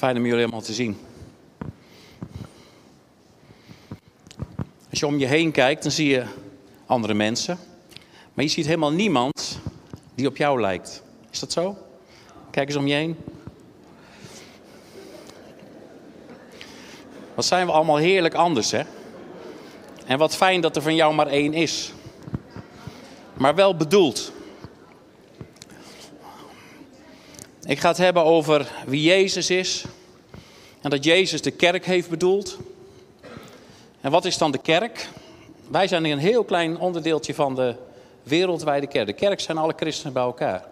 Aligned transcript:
Fijn 0.00 0.16
om 0.16 0.26
jullie 0.26 0.42
allemaal 0.42 0.60
te 0.60 0.72
zien. 0.72 0.98
Als 4.90 4.98
je 5.00 5.06
om 5.06 5.18
je 5.18 5.26
heen 5.26 5.50
kijkt, 5.50 5.82
dan 5.82 5.92
zie 5.92 6.08
je 6.08 6.24
andere 6.86 7.14
mensen. 7.14 7.58
Maar 8.34 8.44
je 8.44 8.50
ziet 8.50 8.66
helemaal 8.66 8.92
niemand 8.92 9.58
die 10.14 10.26
op 10.26 10.36
jou 10.36 10.60
lijkt. 10.60 11.02
Is 11.30 11.38
dat 11.38 11.52
zo? 11.52 11.76
Kijk 12.50 12.68
eens 12.68 12.76
om 12.76 12.86
je 12.86 12.94
heen. 12.94 13.16
Wat 17.34 17.44
zijn 17.44 17.66
we 17.66 17.72
allemaal 17.72 17.96
heerlijk 17.96 18.34
anders, 18.34 18.70
hè? 18.70 18.82
En 20.06 20.18
wat 20.18 20.36
fijn 20.36 20.60
dat 20.60 20.76
er 20.76 20.82
van 20.82 20.94
jou 20.94 21.14
maar 21.14 21.26
één 21.26 21.52
is. 21.52 21.92
Maar 23.36 23.54
wel 23.54 23.76
bedoeld. 23.76 24.32
Ik 27.70 27.78
ga 27.78 27.88
het 27.88 27.98
hebben 27.98 28.24
over 28.24 28.72
wie 28.86 29.02
Jezus 29.02 29.50
is. 29.50 29.84
En 30.80 30.90
dat 30.90 31.04
Jezus 31.04 31.42
de 31.42 31.50
kerk 31.50 31.86
heeft 31.86 32.10
bedoeld. 32.10 32.58
En 34.00 34.10
wat 34.10 34.24
is 34.24 34.38
dan 34.38 34.50
de 34.50 34.58
kerk? 34.58 35.08
Wij 35.68 35.88
zijn 35.88 36.04
een 36.04 36.18
heel 36.18 36.44
klein 36.44 36.78
onderdeeltje 36.78 37.34
van 37.34 37.54
de 37.54 37.74
wereldwijde 38.22 38.86
kerk. 38.86 39.06
De 39.06 39.12
kerk 39.12 39.40
zijn 39.40 39.58
alle 39.58 39.72
christenen 39.76 40.12
bij 40.12 40.22
elkaar. 40.22 40.64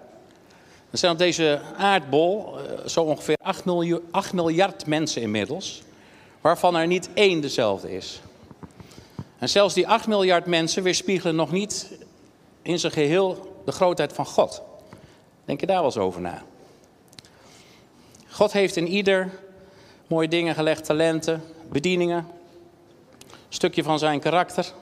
Er 0.91 0.99
zijn 0.99 1.13
op 1.13 1.19
deze 1.19 1.61
aardbol 1.77 2.59
eh, 2.59 2.87
zo 2.87 3.03
ongeveer 3.03 3.37
8 3.43 3.65
miljard, 3.65 4.03
8 4.11 4.33
miljard 4.33 4.87
mensen 4.87 5.23
inmiddels. 5.23 5.83
Waarvan 6.41 6.77
er 6.77 6.87
niet 6.87 7.09
één 7.15 7.41
dezelfde 7.41 7.93
is. 7.93 8.21
En 9.39 9.49
zelfs 9.49 9.75
die 9.75 9.89
8 9.89 10.07
miljard 10.07 10.47
mensen 10.47 10.83
weerspiegelen 10.83 11.37
nog 11.37 11.53
niet 11.53 11.99
in 12.63 12.79
zijn 12.79 12.93
geheel 12.93 13.61
de 13.65 13.73
grootheid 13.73 14.13
van 14.13 14.27
God. 14.27 14.63
Denk 15.45 15.61
je 15.61 15.67
daar 15.67 15.77
wel 15.77 15.85
eens 15.85 15.97
over 15.97 16.21
na? 16.21 16.43
God 18.39 18.53
heeft 18.53 18.77
in 18.77 18.89
ieder 18.89 19.31
mooie 20.07 20.29
dingen 20.29 20.55
gelegd, 20.55 20.85
talenten, 20.85 21.43
bedieningen, 21.69 22.27
een 23.29 23.35
stukje 23.49 23.83
van 23.83 23.99
zijn 23.99 24.21
karakter. 24.21 24.73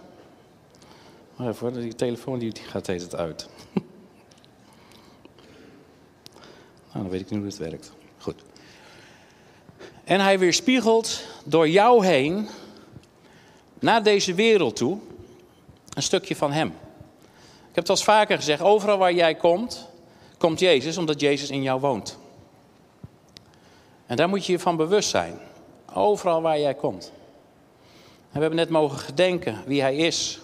Even, 1.40 1.72
die 1.72 1.94
telefoon 1.94 2.38
die 2.38 2.52
gaat 2.54 2.86
het 2.86 3.14
uit. 3.14 3.48
nou, 6.92 7.02
dan 7.02 7.08
weet 7.08 7.20
ik 7.20 7.30
niet 7.30 7.38
hoe 7.38 7.48
het 7.48 7.58
werkt. 7.58 7.92
Goed. 8.18 8.42
En 10.04 10.20
hij 10.20 10.38
weerspiegelt 10.38 11.22
door 11.44 11.68
jou 11.68 12.06
heen 12.06 12.48
naar 13.78 14.02
deze 14.02 14.34
wereld 14.34 14.76
toe 14.76 14.98
een 15.94 16.02
stukje 16.02 16.36
van 16.36 16.52
hem. 16.52 16.68
Ik 17.68 17.74
heb 17.74 17.88
het 17.88 17.88
al 17.88 17.96
vaker 17.96 18.36
gezegd, 18.36 18.62
overal 18.62 18.98
waar 18.98 19.14
jij 19.14 19.34
komt, 19.34 19.88
komt 20.38 20.60
Jezus 20.60 20.96
omdat 20.98 21.20
Jezus 21.20 21.50
in 21.50 21.62
jou 21.62 21.80
woont. 21.80 22.24
En 24.06 24.16
daar 24.16 24.28
moet 24.28 24.46
je 24.46 24.52
je 24.52 24.58
van 24.58 24.76
bewust 24.76 25.08
zijn. 25.08 25.38
Overal 25.94 26.42
waar 26.42 26.58
jij 26.58 26.74
komt. 26.74 27.12
En 28.30 28.32
we 28.32 28.40
hebben 28.40 28.58
net 28.58 28.68
mogen 28.68 28.98
gedenken 28.98 29.62
wie 29.66 29.80
hij 29.80 29.96
is. 29.96 30.40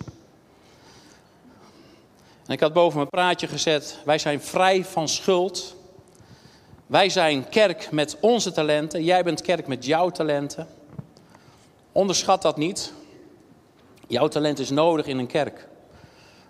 En 2.47 2.53
ik 2.53 2.61
had 2.61 2.73
boven 2.73 2.97
mijn 2.97 3.09
praatje 3.09 3.47
gezet, 3.47 3.99
wij 4.05 4.19
zijn 4.19 4.41
vrij 4.41 4.85
van 4.85 5.09
schuld. 5.09 5.77
Wij 6.87 7.09
zijn 7.09 7.49
kerk 7.49 7.91
met 7.91 8.17
onze 8.21 8.53
talenten. 8.53 9.05
Jij 9.05 9.25
bent 9.25 9.41
kerk 9.41 9.67
met 9.67 9.85
jouw 9.85 10.11
talenten. 10.11 10.69
Onderschat 11.93 12.43
dat 12.43 12.57
niet. 12.57 12.93
Jouw 14.07 14.29
talent 14.29 14.59
is 14.59 14.71
nodig 14.71 15.07
in 15.07 15.19
een 15.19 15.27
kerk. 15.27 15.69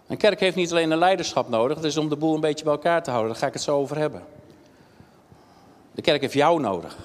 Een 0.06 0.16
kerk 0.16 0.40
heeft 0.40 0.56
niet 0.56 0.70
alleen 0.70 0.90
een 0.90 0.98
leiderschap 0.98 1.48
nodig, 1.48 1.76
het 1.76 1.86
is 1.86 1.96
om 1.96 2.08
de 2.08 2.16
boel 2.16 2.34
een 2.34 2.40
beetje 2.40 2.64
bij 2.64 2.72
elkaar 2.72 3.02
te 3.02 3.10
houden. 3.10 3.32
Daar 3.32 3.40
ga 3.40 3.46
ik 3.46 3.52
het 3.52 3.62
zo 3.62 3.76
over 3.76 3.98
hebben. 3.98 4.22
De 5.94 6.02
kerk 6.02 6.20
heeft 6.20 6.34
jou 6.34 6.60
nodig. 6.60 6.96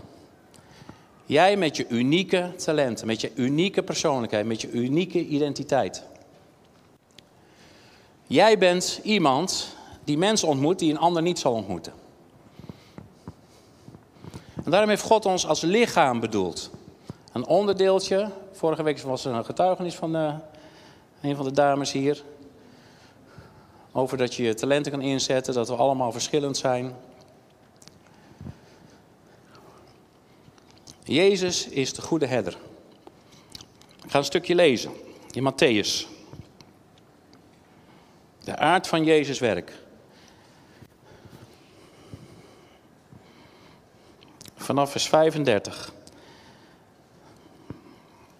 Jij 1.26 1.58
met 1.58 1.78
je 1.78 1.88
unieke 1.88 2.52
talenten, 2.56 3.08
met 3.08 3.22
je 3.22 3.32
unieke 3.36 3.84
persoonlijkheid, 3.84 4.46
met 4.46 4.62
je 4.62 4.72
unieke 4.72 5.26
identiteit. 5.26 6.04
Jij 8.28 8.58
bent 8.58 9.00
iemand 9.04 9.76
die 10.04 10.18
mensen 10.18 10.48
ontmoet 10.48 10.80
die 10.80 10.92
een 10.92 11.00
ander 11.00 11.22
niet 11.22 11.40
zal 11.40 11.54
ontmoeten. 11.54 11.94
En 14.64 14.72
daarom 14.72 14.90
heeft 14.90 15.04
God 15.04 15.26
ons 15.26 15.48
als 15.48 15.62
lichaam 15.62 16.20
bedoeld. 16.20 16.72
Een 17.34 17.46
onderdeeltje. 17.46 18.32
Vorige 18.52 18.84
week 18.84 19.00
was 19.00 19.26
er 19.26 19.34
een 19.34 19.46
getuigenis 19.46 19.96
van 19.96 20.12
de, 20.12 20.34
een 21.22 21.36
van 21.36 21.46
de 21.46 21.52
dames 21.52 21.92
hier. 21.92 22.24
Over 23.92 24.18
dat 24.18 24.36
je 24.36 24.44
je 24.44 24.54
talenten 24.54 24.92
kan 24.92 25.02
inzetten, 25.02 25.54
dat 25.54 25.68
we 25.68 25.76
allemaal 25.76 26.12
verschillend 26.12 26.58
zijn. 26.58 26.96
Jezus 31.08 31.68
is 31.68 31.94
de 31.94 32.02
goede 32.02 32.26
herder. 32.26 32.58
Ga 34.08 34.18
een 34.18 34.26
stukje 34.26 34.56
lezen 34.56 34.92
in 35.32 35.52
Matthäus. 35.52 36.08
De 38.44 38.58
aard 38.58 38.88
van 38.88 39.04
Jezus 39.04 39.40
werk. 39.40 39.72
Vanaf 44.56 44.92
vers 44.92 45.08
35. 45.08 45.94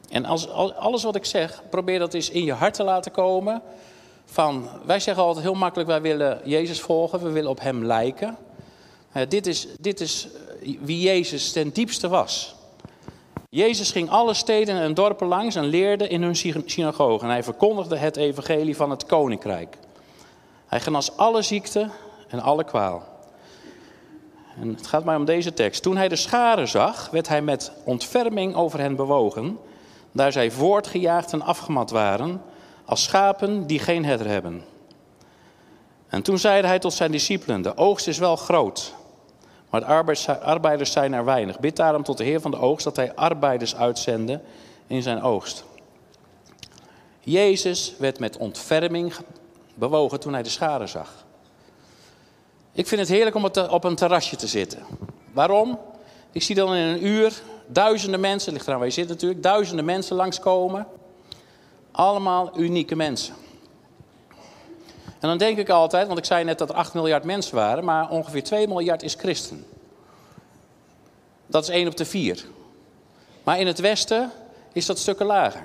En 0.10 0.26
als, 0.26 0.50
alles 0.50 1.04
wat 1.04 1.16
ik 1.16 1.26
zeg, 1.26 1.64
probeer 1.70 2.00
dat 2.00 2.14
eens 2.14 2.30
in 2.30 2.44
je 2.44 2.54
hart 2.54 2.74
te 2.74 2.84
laten 2.84 3.12
komen. 3.12 3.62
Van, 4.26 4.70
wij 4.86 5.00
zeggen 5.00 5.24
altijd 5.24 5.46
heel 5.46 5.54
makkelijk, 5.54 5.90
wij 5.90 6.02
willen 6.02 6.42
Jezus 6.44 6.82
volgen, 6.82 7.24
we 7.24 7.30
willen 7.30 7.50
op 7.50 7.60
Hem 7.60 7.86
lijken. 7.86 8.38
Uh, 9.16 9.24
dit, 9.28 9.48
is, 9.48 9.68
dit 9.80 10.00
is 10.00 10.28
wie 10.80 11.00
Jezus 11.00 11.52
ten 11.52 11.70
diepste 11.70 12.08
was. 12.08 12.57
Jezus 13.50 13.92
ging 13.92 14.10
alle 14.10 14.34
steden 14.34 14.76
en 14.76 14.94
dorpen 14.94 15.28
langs 15.28 15.56
en 15.56 15.66
leerde 15.66 16.08
in 16.08 16.22
hun 16.22 16.36
synagogen. 16.66 17.28
En 17.28 17.34
hij 17.34 17.44
verkondigde 17.44 17.98
het 17.98 18.18
evangelie 18.18 18.76
van 18.76 18.90
het 18.90 19.06
koninkrijk. 19.06 19.78
Hij 20.66 20.80
genas 20.80 21.18
alle 21.18 21.42
ziekte 21.42 21.90
en 22.28 22.40
alle 22.40 22.64
kwaal. 22.64 23.04
En 24.60 24.70
het 24.76 24.88
gaat 24.88 25.04
mij 25.04 25.16
om 25.16 25.26
deze 25.26 25.54
tekst. 25.54 25.84
Toen 25.84 25.98
hij 25.98 26.08
de 26.08 26.16
scharen 26.16 26.68
zag, 26.68 27.10
werd 27.10 27.28
hij 27.28 27.42
met 27.42 27.72
ontferming 27.84 28.56
over 28.56 28.80
hen 28.80 28.96
bewogen, 28.96 29.58
daar 30.12 30.32
zij 30.32 30.52
voortgejaagd 30.52 31.34
en 31.34 31.42
afgemat 31.42 31.90
waren, 31.90 32.42
als 32.86 33.04
schapen 33.04 33.68
die 33.68 33.80
geen 33.80 34.06
herder 34.06 34.28
hebben. 34.28 34.64
En 36.08 36.22
toen 36.22 36.38
zeide 36.38 36.68
hij 36.68 36.80
tot 36.80 36.94
zijn 36.94 37.12
discipelen: 37.12 37.62
De 37.62 37.78
oogst 37.78 38.08
is 38.08 38.18
wel 38.18 38.36
groot, 38.36 38.94
maar 39.70 39.80
de 39.80 40.40
arbeiders 40.42 40.92
zijn 40.92 41.14
er 41.14 41.26
weinig. 41.26 41.60
Bid 41.60 41.76
daarom 41.76 42.04
tot 42.04 42.18
de 42.18 42.24
Heer 42.24 42.42
van 42.42 42.52
de 42.52 42.58
oogst 42.58 42.84
dat 42.84 42.96
hij 42.96 43.16
arbeiders 43.16 43.76
uitzende 43.76 44.42
in 44.88 45.02
zijn 45.02 45.22
oogst. 45.22 45.64
Jezus 47.20 47.96
werd 48.00 48.20
met 48.20 48.38
ontferming 48.38 49.14
bewogen 49.74 50.20
toen 50.20 50.34
hij 50.34 50.44
de 50.44 50.50
scharen 50.50 50.90
zag. 50.90 51.26
Ik 52.72 52.88
vind 52.88 53.02
het 53.02 53.10
heerlijk 53.10 53.36
om 53.36 53.46
op 53.70 53.84
een 53.84 53.96
terrasje 53.96 54.36
te 54.36 54.48
zitten. 54.48 54.80
Waarom? 55.34 55.80
Ik 56.32 56.44
zie 56.44 56.56
dan 56.56 56.76
in 56.76 56.88
een 56.88 57.06
uur 57.06 57.42
duizenden 57.68 58.20
mensen, 58.20 58.54
ligt 58.54 58.68
eraan 58.68 58.78
waar 58.78 58.88
je 58.88 58.94
zit 58.94 59.08
natuurlijk, 59.08 59.44
duizenden 59.44 59.86
mensen 59.86 60.16
langskomen. 60.16 60.88
Allemaal 61.92 62.60
unieke 62.60 62.96
mensen. 62.96 63.34
En 65.20 65.28
dan 65.28 65.38
denk 65.38 65.58
ik 65.58 65.70
altijd, 65.70 66.08
want 66.08 66.20
ik 66.20 66.26
zei 66.26 66.44
net 66.44 66.58
dat 66.58 66.70
er 66.70 66.76
8 66.76 66.94
miljard 66.94 67.24
mensen 67.24 67.56
waren, 67.56 67.84
maar 67.84 68.10
ongeveer 68.10 68.44
2 68.44 68.68
miljard 68.68 69.04
is 69.04 69.14
christen. 69.14 69.66
Dat 71.48 71.64
is 71.64 71.70
1 71.70 71.88
op 71.88 71.98
de 71.98 72.06
4. 72.06 72.46
Maar 73.44 73.60
in 73.60 73.68
het 73.68 73.80
Westen 73.80 74.32
is 74.74 74.86
dat 74.86 75.00
stukken 75.00 75.26
lager. 75.26 75.64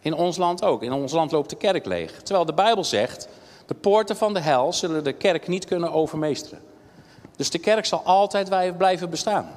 In 0.00 0.14
ons 0.14 0.36
land 0.36 0.64
ook. 0.64 0.82
In 0.82 0.92
ons 0.92 1.12
land 1.12 1.32
loopt 1.32 1.50
de 1.50 1.56
kerk 1.56 1.86
leeg. 1.86 2.22
Terwijl 2.22 2.44
de 2.44 2.52
Bijbel 2.52 2.84
zegt, 2.84 3.28
de 3.66 3.74
poorten 3.74 4.16
van 4.16 4.34
de 4.34 4.40
hel 4.40 4.72
zullen 4.72 5.04
de 5.04 5.12
kerk 5.12 5.48
niet 5.48 5.64
kunnen 5.64 5.92
overmeesteren. 5.92 6.62
Dus 7.36 7.50
de 7.50 7.58
kerk 7.58 7.86
zal 7.86 8.02
altijd 8.04 8.76
blijven 8.76 9.10
bestaan. 9.10 9.50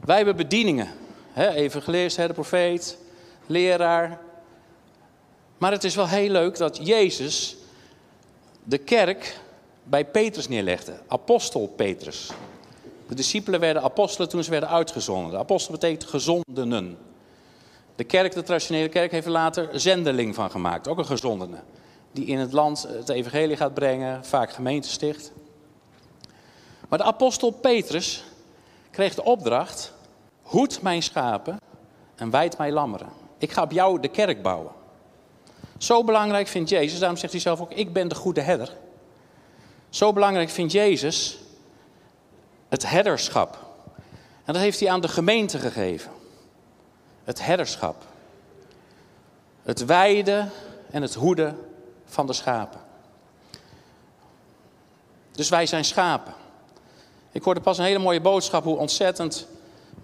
Wij 0.00 0.16
hebben 0.16 0.36
bedieningen. 0.36 0.88
Evangelist, 1.34 2.16
de 2.16 2.32
profeet, 2.32 2.98
leraar, 3.46 4.18
maar 5.64 5.72
het 5.72 5.84
is 5.84 5.94
wel 5.94 6.08
heel 6.08 6.30
leuk 6.30 6.56
dat 6.56 6.78
Jezus 6.82 7.56
de 8.64 8.78
kerk 8.78 9.40
bij 9.82 10.04
Petrus 10.04 10.48
neerlegde. 10.48 11.00
Apostel 11.08 11.72
Petrus. 11.76 12.30
De 13.08 13.14
discipelen 13.14 13.60
werden 13.60 13.82
apostelen 13.82 14.28
toen 14.28 14.44
ze 14.44 14.50
werden 14.50 14.68
uitgezonden. 14.68 15.30
De 15.30 15.38
apostel 15.38 15.72
betekent 15.72 16.04
gezondenen. 16.04 16.98
De 17.94 18.04
kerk, 18.04 18.34
de 18.34 18.42
traditionele 18.42 18.88
kerk, 18.88 19.10
heeft 19.10 19.26
er 19.26 19.32
later 19.32 19.68
zendeling 19.72 20.34
van 20.34 20.50
gemaakt. 20.50 20.88
Ook 20.88 20.98
een 20.98 21.06
gezondene. 21.06 21.58
Die 22.12 22.26
in 22.26 22.38
het 22.38 22.52
land 22.52 22.86
het 22.88 23.08
evangelie 23.08 23.56
gaat 23.56 23.74
brengen, 23.74 24.24
vaak 24.24 24.52
gemeente 24.52 24.88
sticht. 24.88 25.32
Maar 26.88 26.98
de 26.98 27.04
apostel 27.04 27.50
Petrus 27.50 28.24
kreeg 28.90 29.14
de 29.14 29.24
opdracht: 29.24 29.92
hoed 30.42 30.82
mijn 30.82 31.02
schapen 31.02 31.56
en 32.14 32.30
wijd 32.30 32.58
mijn 32.58 32.72
lammeren. 32.72 33.08
Ik 33.38 33.52
ga 33.52 33.62
op 33.62 33.72
jou 33.72 34.00
de 34.00 34.08
kerk 34.08 34.42
bouwen. 34.42 34.82
Zo 35.78 36.04
belangrijk 36.04 36.46
vindt 36.46 36.70
Jezus, 36.70 36.98
daarom 36.98 37.18
zegt 37.18 37.32
hij 37.32 37.40
zelf 37.42 37.60
ook, 37.60 37.72
ik 37.72 37.92
ben 37.92 38.08
de 38.08 38.14
goede 38.14 38.40
herder. 38.40 38.72
Zo 39.88 40.12
belangrijk 40.12 40.50
vindt 40.50 40.72
Jezus 40.72 41.38
het 42.68 42.90
herderschap. 42.90 43.58
En 44.44 44.52
dat 44.52 44.62
heeft 44.62 44.80
hij 44.80 44.90
aan 44.90 45.00
de 45.00 45.08
gemeente 45.08 45.58
gegeven. 45.58 46.10
Het 47.24 47.44
herderschap. 47.44 48.04
Het 49.62 49.84
weiden 49.84 50.50
en 50.90 51.02
het 51.02 51.14
hoeden 51.14 51.58
van 52.04 52.26
de 52.26 52.32
schapen. 52.32 52.80
Dus 55.32 55.48
wij 55.48 55.66
zijn 55.66 55.84
schapen. 55.84 56.34
Ik 57.32 57.42
hoorde 57.42 57.60
pas 57.60 57.78
een 57.78 57.84
hele 57.84 57.98
mooie 57.98 58.20
boodschap 58.20 58.64
hoe 58.64 58.76
ontzettend 58.76 59.46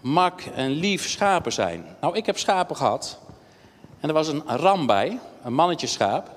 mak 0.00 0.40
en 0.40 0.70
lief 0.70 1.08
schapen 1.08 1.52
zijn. 1.52 1.96
Nou, 2.00 2.17
ik 2.17 2.26
heb 2.26 2.38
schapen 2.38 2.76
gehad. 2.76 3.19
En 4.00 4.08
er 4.08 4.14
was 4.14 4.28
een 4.28 4.43
ram 4.46 4.87
bij, 4.87 5.19
een 5.42 5.54
mannetje 5.54 5.87
schaap. 5.87 6.31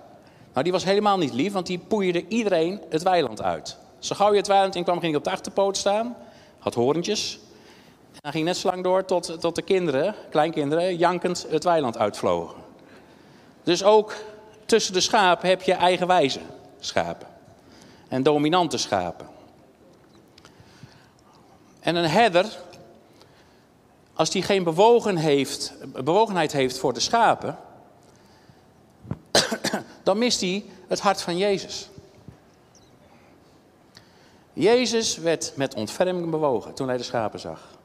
Nou, 0.51 0.63
die 0.63 0.71
was 0.71 0.83
helemaal 0.83 1.17
niet 1.17 1.33
lief, 1.33 1.53
want 1.53 1.67
die 1.67 1.79
poeierde 1.79 2.27
iedereen 2.27 2.81
het 2.89 3.03
weiland 3.03 3.41
uit. 3.41 3.77
Zo 3.99 4.15
gauw 4.15 4.31
je 4.31 4.37
het 4.37 4.47
weiland 4.47 4.75
in 4.75 4.83
kwam, 4.83 4.99
ging 4.99 5.11
hij 5.11 5.19
op 5.19 5.23
de 5.23 5.31
achterpoot 5.31 5.77
staan. 5.77 6.15
Had 6.59 6.73
horentjes. 6.73 7.39
En 8.11 8.19
hij 8.21 8.31
ging 8.31 8.45
net 8.45 8.57
zo 8.57 8.69
lang 8.69 8.83
door 8.83 9.05
tot, 9.05 9.41
tot 9.41 9.55
de 9.55 9.61
kinderen, 9.61 10.15
kleinkinderen, 10.29 10.95
jankend 10.95 11.45
het 11.49 11.63
weiland 11.63 11.97
uitvlogen. 11.97 12.55
Dus 13.63 13.83
ook 13.83 14.15
tussen 14.65 14.93
de 14.93 14.99
schapen 14.99 15.49
heb 15.49 15.61
je 15.61 15.73
eigenwijze 15.73 16.39
schapen. 16.79 17.27
En 18.07 18.23
dominante 18.23 18.77
schapen. 18.77 19.27
En 21.79 21.95
een 21.95 22.09
herder, 22.09 22.45
als 24.13 24.29
die 24.29 24.43
geen 24.43 24.63
bewogen 24.63 25.17
heeft, 25.17 25.73
bewogenheid 26.03 26.51
heeft 26.51 26.77
voor 26.77 26.93
de 26.93 26.99
schapen, 26.99 27.57
dan 30.03 30.17
mist 30.17 30.41
hij 30.41 30.65
het 30.87 30.99
hart 30.99 31.21
van 31.21 31.37
Jezus. 31.37 31.89
Jezus 34.53 35.17
werd 35.17 35.53
met 35.55 35.73
ontferming 35.73 36.29
bewogen 36.29 36.73
toen 36.73 36.87
hij 36.87 36.97
de 36.97 37.03
schapen 37.03 37.39
zag. 37.39 37.77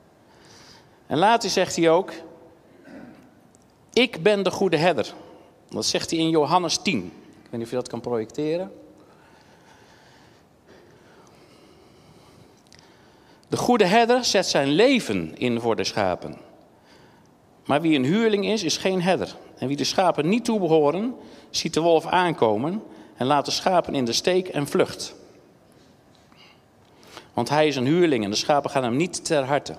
En 1.06 1.18
later 1.18 1.50
zegt 1.50 1.76
hij 1.76 1.90
ook: 1.90 2.12
Ik 3.92 4.22
ben 4.22 4.42
de 4.42 4.50
goede 4.50 4.76
herder. 4.76 5.14
Dat 5.68 5.86
zegt 5.86 6.10
hij 6.10 6.18
in 6.18 6.30
Johannes 6.30 6.76
10. 6.76 7.04
Ik 7.04 7.12
weet 7.42 7.52
niet 7.52 7.62
of 7.62 7.70
je 7.70 7.76
dat 7.76 7.88
kan 7.88 8.00
projecteren. 8.00 8.72
De 13.48 13.56
goede 13.56 13.84
herder 13.84 14.24
zet 14.24 14.46
zijn 14.46 14.68
leven 14.68 15.38
in 15.38 15.60
voor 15.60 15.76
de 15.76 15.84
schapen. 15.84 16.38
Maar 17.66 17.80
wie 17.80 17.96
een 17.96 18.04
huurling 18.04 18.46
is, 18.46 18.62
is 18.62 18.76
geen 18.76 19.02
herder. 19.02 19.36
En 19.58 19.68
wie 19.68 19.76
de 19.76 19.84
schapen 19.84 20.28
niet 20.28 20.44
toebehoren, 20.44 21.14
ziet 21.50 21.74
de 21.74 21.80
wolf 21.80 22.06
aankomen 22.06 22.82
en 23.16 23.26
laat 23.26 23.44
de 23.44 23.50
schapen 23.50 23.94
in 23.94 24.04
de 24.04 24.12
steek 24.12 24.48
en 24.48 24.66
vlucht. 24.66 25.14
Want 27.34 27.48
hij 27.48 27.66
is 27.66 27.76
een 27.76 27.86
huurling 27.86 28.24
en 28.24 28.30
de 28.30 28.36
schapen 28.36 28.70
gaan 28.70 28.82
hem 28.82 28.96
niet 28.96 29.24
ter 29.24 29.44
harte. 29.44 29.76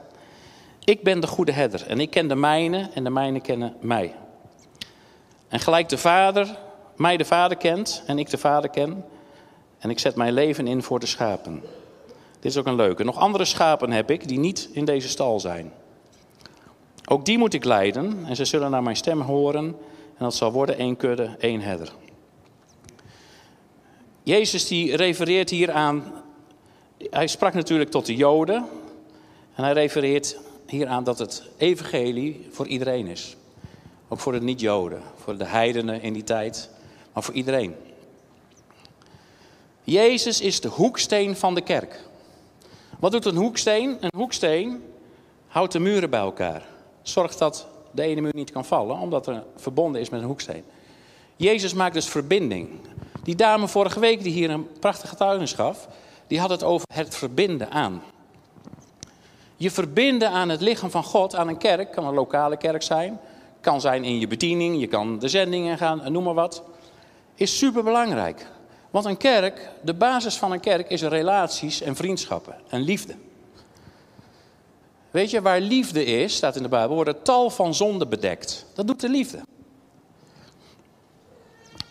Ik 0.83 1.03
ben 1.03 1.19
de 1.19 1.27
goede 1.27 1.51
herder 1.51 1.87
en 1.87 1.99
ik 1.99 2.09
ken 2.09 2.27
de 2.27 2.35
mijne 2.35 2.89
en 2.93 3.03
de 3.03 3.09
mijne 3.09 3.39
kennen 3.39 3.75
mij. 3.79 4.15
En 5.47 5.59
gelijk 5.59 5.89
de 5.89 5.97
Vader 5.97 6.57
mij 6.99 7.17
de 7.17 7.25
Vader 7.25 7.57
kent 7.57 8.03
en 8.05 8.19
ik 8.19 8.29
de 8.29 8.37
Vader 8.37 8.69
ken, 8.69 9.05
en 9.79 9.89
ik 9.89 9.99
zet 9.99 10.15
mijn 10.15 10.33
leven 10.33 10.67
in 10.67 10.83
voor 10.83 10.99
de 10.99 11.05
schapen. 11.05 11.61
Dit 12.39 12.51
is 12.51 12.57
ook 12.57 12.65
een 12.65 12.75
leuke. 12.75 13.03
Nog 13.03 13.17
andere 13.17 13.45
schapen 13.45 13.91
heb 13.91 14.11
ik 14.11 14.27
die 14.27 14.39
niet 14.39 14.69
in 14.71 14.85
deze 14.85 15.07
stal 15.07 15.39
zijn. 15.39 15.71
Ook 17.11 17.25
die 17.25 17.37
moet 17.37 17.53
ik 17.53 17.63
leiden 17.63 18.25
en 18.25 18.35
ze 18.35 18.45
zullen 18.45 18.71
naar 18.71 18.83
mijn 18.83 18.95
stem 18.95 19.21
horen 19.21 19.65
en 20.17 20.25
dat 20.25 20.35
zal 20.35 20.51
worden 20.51 20.77
één 20.77 20.97
kudde, 20.97 21.35
één 21.39 21.61
herder. 21.61 21.91
Jezus 24.23 24.67
die 24.67 24.95
refereert 24.95 25.49
hier 25.49 25.71
aan, 25.71 26.03
hij 27.09 27.27
sprak 27.27 27.53
natuurlijk 27.53 27.91
tot 27.91 28.05
de 28.05 28.15
Joden 28.15 28.65
en 29.55 29.63
hij 29.63 29.73
refereert 29.73 30.37
hier 30.67 30.87
aan 30.87 31.03
dat 31.03 31.19
het 31.19 31.43
evangelie 31.57 32.47
voor 32.51 32.67
iedereen 32.67 33.07
is. 33.07 33.35
Ook 34.07 34.19
voor 34.19 34.31
de 34.31 34.41
niet-Joden, 34.41 35.01
voor 35.15 35.37
de 35.37 35.45
heidenen 35.45 36.01
in 36.01 36.13
die 36.13 36.23
tijd, 36.23 36.69
maar 37.13 37.23
voor 37.23 37.33
iedereen. 37.33 37.75
Jezus 39.83 40.41
is 40.41 40.61
de 40.61 40.67
hoeksteen 40.67 41.35
van 41.35 41.55
de 41.55 41.61
kerk. 41.61 42.03
Wat 42.99 43.11
doet 43.11 43.25
een 43.25 43.35
hoeksteen? 43.35 43.97
Een 43.99 44.15
hoeksteen 44.15 44.83
houdt 45.47 45.71
de 45.71 45.79
muren 45.79 46.09
bij 46.09 46.19
elkaar. 46.19 46.77
Zorgt 47.09 47.37
dat 47.37 47.67
de 47.91 48.01
ene 48.01 48.21
muur 48.21 48.35
niet 48.35 48.51
kan 48.51 48.65
vallen, 48.65 48.97
omdat 48.97 49.27
er 49.27 49.43
verbonden 49.55 50.01
is 50.01 50.09
met 50.09 50.21
een 50.21 50.27
hoeksteen. 50.27 50.63
Jezus 51.35 51.73
maakt 51.73 51.93
dus 51.93 52.07
verbinding. 52.07 52.69
Die 53.23 53.35
dame 53.35 53.67
vorige 53.67 53.99
week 53.99 54.23
die 54.23 54.31
hier 54.31 54.49
een 54.49 54.67
prachtige 54.79 55.07
getuigenis 55.07 55.53
gaf, 55.53 55.87
die 56.27 56.39
had 56.39 56.49
het 56.49 56.63
over 56.63 56.87
het 56.93 57.15
verbinden 57.15 57.71
aan. 57.71 58.01
Je 59.55 59.71
verbinden 59.71 60.29
aan 60.29 60.49
het 60.49 60.61
lichaam 60.61 60.91
van 60.91 61.03
God, 61.03 61.35
aan 61.35 61.47
een 61.47 61.57
kerk, 61.57 61.91
kan 61.91 62.05
een 62.05 62.13
lokale 62.13 62.57
kerk 62.57 62.81
zijn, 62.81 63.19
kan 63.61 63.81
zijn 63.81 64.03
in 64.03 64.19
je 64.19 64.27
bediening, 64.27 64.79
je 64.79 64.87
kan 64.87 65.19
de 65.19 65.27
zendingen 65.27 65.77
gaan, 65.77 66.11
noem 66.11 66.23
maar 66.23 66.33
wat, 66.33 66.63
is 67.35 67.57
superbelangrijk. 67.57 68.47
Want 68.89 69.05
een 69.05 69.17
kerk, 69.17 69.69
de 69.81 69.93
basis 69.93 70.37
van 70.37 70.51
een 70.51 70.59
kerk 70.59 70.89
is 70.89 71.01
relaties 71.01 71.81
en 71.81 71.95
vriendschappen 71.95 72.55
en 72.69 72.81
liefde. 72.81 73.15
Weet 75.11 75.29
je, 75.29 75.41
waar 75.41 75.59
liefde 75.59 76.05
is, 76.05 76.35
staat 76.35 76.55
in 76.55 76.63
de 76.63 76.69
Bijbel, 76.69 76.95
worden 76.95 77.21
tal 77.21 77.49
van 77.49 77.73
zonden 77.73 78.09
bedekt. 78.09 78.65
Dat 78.73 78.87
doet 78.87 78.99
de 78.99 79.09
liefde. 79.09 79.39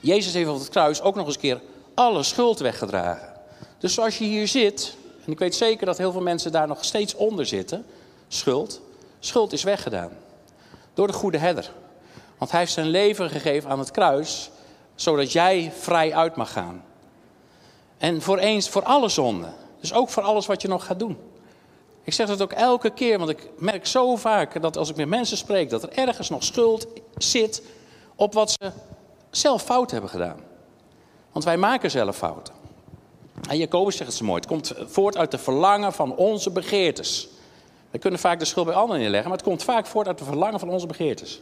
Jezus 0.01 0.33
heeft 0.33 0.49
op 0.49 0.59
het 0.59 0.69
kruis 0.69 1.01
ook 1.01 1.15
nog 1.15 1.27
eens 1.27 1.39
keer 1.39 1.61
alle 1.95 2.23
schuld 2.23 2.59
weggedragen. 2.59 3.33
Dus 3.79 3.95
zoals 3.95 4.19
je 4.19 4.25
hier 4.25 4.49
zit, 4.49 4.97
en 5.25 5.33
ik 5.33 5.39
weet 5.39 5.55
zeker 5.55 5.87
dat 5.87 5.99
heel 5.99 6.13
veel 6.13 6.21
mensen 6.21 6.53
daar 6.53 6.67
nog 6.67 6.85
steeds 6.85 7.15
onder 7.15 7.47
zitten, 7.47 7.87
schuld, 8.29 8.81
schuld 9.19 9.53
is 9.53 9.63
weggedaan. 9.63 10.11
Door 10.95 11.07
de 11.07 11.13
goede 11.13 11.39
herder. 11.39 11.73
Want 12.39 12.51
hij 12.51 12.61
heeft 12.61 12.73
zijn 12.73 12.87
leven 12.87 13.31
gegeven 13.31 13.71
aan 13.71 13.79
het 13.79 13.91
kruis, 13.91 14.51
zodat 14.95 15.33
jij 15.33 15.73
vrij 15.79 16.15
uit 16.15 16.37
mag 16.37 16.53
gaan. 16.53 16.85
En 17.99 18.23
voor 18.23 18.39
eens, 18.39 18.69
voor 18.69 18.83
alle 18.83 19.09
zonden. 19.09 19.55
Dus 19.81 19.93
ook 19.93 20.09
voor 20.09 20.23
alles 20.23 20.47
wat 20.47 20.63
je 20.63 20.69
nog 20.69 20.85
gaat 20.85 20.99
doen. 20.99 21.19
Ik 22.09 22.15
zeg 22.15 22.27
dat 22.27 22.43
ook 22.43 22.53
elke 22.53 22.91
keer, 22.91 23.19
want 23.19 23.31
ik 23.31 23.49
merk 23.59 23.87
zo 23.87 24.17
vaak 24.17 24.63
dat 24.63 24.77
als 24.77 24.91
ik 24.91 24.97
met 24.97 25.09
mensen 25.09 25.37
spreek, 25.37 25.71
dat 25.71 25.83
er 25.83 25.93
ergens 25.93 26.29
nog 26.29 26.45
schuld 26.45 26.87
zit 27.17 27.63
op 28.15 28.33
wat 28.33 28.51
ze 28.51 28.71
zelf 29.31 29.63
fout 29.63 29.91
hebben 29.91 30.11
gedaan. 30.11 30.41
Want 31.33 31.45
wij 31.45 31.57
maken 31.57 31.91
zelf 31.91 32.17
fouten. 32.17 32.55
En 33.49 33.57
Jacobus 33.57 33.97
zegt 33.97 34.09
het 34.09 34.19
zo 34.19 34.25
mooi, 34.25 34.41
het 34.41 34.49
komt 34.49 34.73
voort 34.87 35.17
uit 35.17 35.31
de 35.31 35.39
verlangen 35.39 35.93
van 35.93 36.17
onze 36.17 36.51
begeertes. 36.51 37.29
We 37.91 37.99
kunnen 37.99 38.21
vaak 38.21 38.39
de 38.39 38.45
schuld 38.45 38.67
bij 38.67 38.75
anderen 38.75 39.01
neerleggen, 39.01 39.29
maar 39.29 39.39
het 39.39 39.47
komt 39.47 39.63
vaak 39.63 39.87
voort 39.87 40.07
uit 40.07 40.19
de 40.19 40.25
verlangen 40.25 40.61
van 40.61 40.69
onze 40.69 40.87
begeertes. 40.87 41.41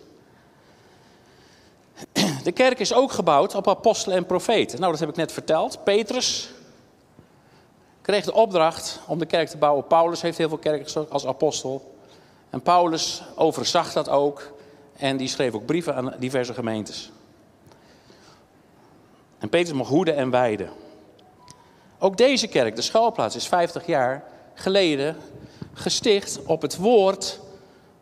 De 2.42 2.52
kerk 2.52 2.78
is 2.78 2.92
ook 2.92 3.12
gebouwd 3.12 3.54
op 3.54 3.68
apostelen 3.68 4.16
en 4.16 4.26
profeten. 4.26 4.80
Nou, 4.80 4.90
dat 4.90 5.00
heb 5.00 5.08
ik 5.08 5.16
net 5.16 5.32
verteld. 5.32 5.84
Petrus 5.84 6.50
kreeg 8.06 8.24
de 8.24 8.34
opdracht 8.34 9.00
om 9.06 9.18
de 9.18 9.26
kerk 9.26 9.48
te 9.48 9.56
bouwen. 9.56 9.86
Paulus 9.86 10.22
heeft 10.22 10.38
heel 10.38 10.48
veel 10.48 10.58
kerken 10.58 11.10
als 11.10 11.26
apostel. 11.26 11.94
En 12.50 12.60
Paulus 12.62 13.22
overzag 13.34 13.92
dat 13.92 14.08
ook. 14.08 14.52
En 14.96 15.16
die 15.16 15.28
schreef 15.28 15.52
ook 15.52 15.66
brieven 15.66 15.94
aan 15.94 16.14
diverse 16.18 16.54
gemeentes. 16.54 17.10
En 19.38 19.48
Petrus 19.48 19.76
mocht 19.76 19.90
hoeden 19.90 20.16
en 20.16 20.30
weiden. 20.30 20.70
Ook 21.98 22.16
deze 22.16 22.46
kerk, 22.46 22.76
de 22.76 22.82
schuilplaats, 22.82 23.36
is 23.36 23.48
50 23.48 23.86
jaar 23.86 24.24
geleden 24.54 25.16
gesticht 25.72 26.44
op 26.44 26.62
het 26.62 26.76
woord 26.76 27.40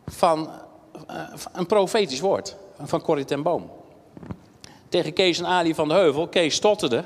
van 0.05 0.49
uh, 1.11 1.29
een 1.53 1.65
profetisch 1.65 2.19
woord 2.19 2.55
van 2.79 3.01
Corrie 3.01 3.25
ten 3.25 3.43
Boom 3.43 3.71
tegen 4.89 5.13
Kees 5.13 5.39
en 5.39 5.45
Ali 5.45 5.75
van 5.75 5.87
de 5.87 5.93
Heuvel. 5.93 6.27
Kees 6.27 6.55
stotterde, 6.55 7.03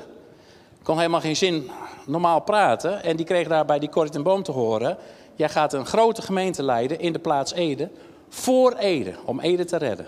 kon 0.82 0.96
helemaal 0.96 1.20
geen 1.20 1.36
zin 1.36 1.70
normaal 2.10 2.40
praten. 2.40 3.02
En 3.02 3.16
die 3.16 3.26
kreeg 3.26 3.48
daarbij 3.48 3.78
die 3.78 3.88
Corrie 3.88 4.12
ten 4.12 4.22
Boom 4.22 4.42
te 4.42 4.52
horen. 4.52 4.96
Jij 5.34 5.48
gaat 5.48 5.72
een 5.72 5.86
grote 5.86 6.22
gemeente 6.22 6.62
leiden 6.62 7.00
in 7.00 7.12
de 7.12 7.18
plaats 7.18 7.52
Ede. 7.52 7.88
Voor 8.28 8.72
Ede, 8.72 9.14
om 9.24 9.40
Ede 9.40 9.64
te 9.64 9.76
redden. 9.76 10.06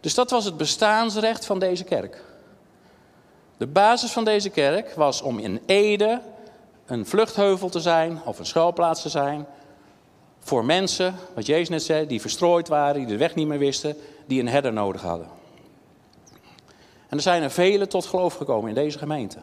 Dus 0.00 0.14
dat 0.14 0.30
was 0.30 0.44
het 0.44 0.56
bestaansrecht 0.56 1.46
van 1.46 1.58
deze 1.58 1.84
kerk. 1.84 2.22
De 3.56 3.66
basis 3.66 4.12
van 4.12 4.24
deze 4.24 4.50
kerk 4.50 4.94
was 4.94 5.22
om 5.22 5.38
in 5.38 5.60
Ede 5.66 6.20
een 6.86 7.06
vluchtheuvel 7.06 7.68
te 7.68 7.80
zijn 7.80 8.20
of 8.24 8.38
een 8.38 8.46
schuilplaats 8.46 9.02
te 9.02 9.08
zijn 9.08 9.46
voor 10.38 10.64
mensen, 10.64 11.14
wat 11.34 11.46
Jezus 11.46 11.68
net 11.68 11.82
zei, 11.82 12.06
die 12.06 12.20
verstrooid 12.20 12.68
waren, 12.68 12.94
die 12.94 13.06
de 13.06 13.16
weg 13.16 13.34
niet 13.34 13.46
meer 13.46 13.58
wisten, 13.58 13.96
die 14.26 14.40
een 14.40 14.48
herder 14.48 14.72
nodig 14.72 15.02
hadden. 15.02 15.28
En 17.08 17.16
er 17.16 17.22
zijn 17.22 17.42
er 17.42 17.50
velen 17.50 17.88
tot 17.88 18.06
geloof 18.06 18.34
gekomen 18.34 18.68
in 18.68 18.74
deze 18.74 18.98
gemeente. 18.98 19.38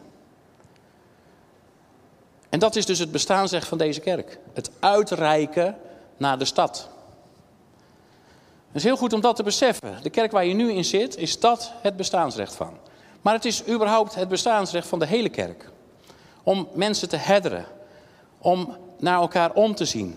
En 2.52 2.58
dat 2.58 2.76
is 2.76 2.86
dus 2.86 2.98
het 2.98 3.12
bestaansrecht 3.12 3.68
van 3.68 3.78
deze 3.78 4.00
kerk. 4.00 4.38
Het 4.52 4.70
uitreiken 4.80 5.76
naar 6.16 6.38
de 6.38 6.44
stad. 6.44 6.88
Het 8.66 8.76
is 8.76 8.84
heel 8.84 8.96
goed 8.96 9.12
om 9.12 9.20
dat 9.20 9.36
te 9.36 9.42
beseffen. 9.42 9.98
De 10.02 10.10
kerk 10.10 10.32
waar 10.32 10.44
je 10.44 10.54
nu 10.54 10.72
in 10.72 10.84
zit, 10.84 11.16
is 11.16 11.40
dat 11.40 11.72
het 11.80 11.96
bestaansrecht 11.96 12.54
van. 12.54 12.76
Maar 13.22 13.34
het 13.34 13.44
is 13.44 13.68
überhaupt 13.68 14.14
het 14.14 14.28
bestaansrecht 14.28 14.88
van 14.88 14.98
de 14.98 15.06
hele 15.06 15.28
kerk. 15.28 15.70
Om 16.42 16.68
mensen 16.74 17.08
te 17.08 17.16
herderen. 17.16 17.66
Om 18.38 18.76
naar 18.98 19.20
elkaar 19.20 19.52
om 19.52 19.74
te 19.74 19.84
zien. 19.84 20.16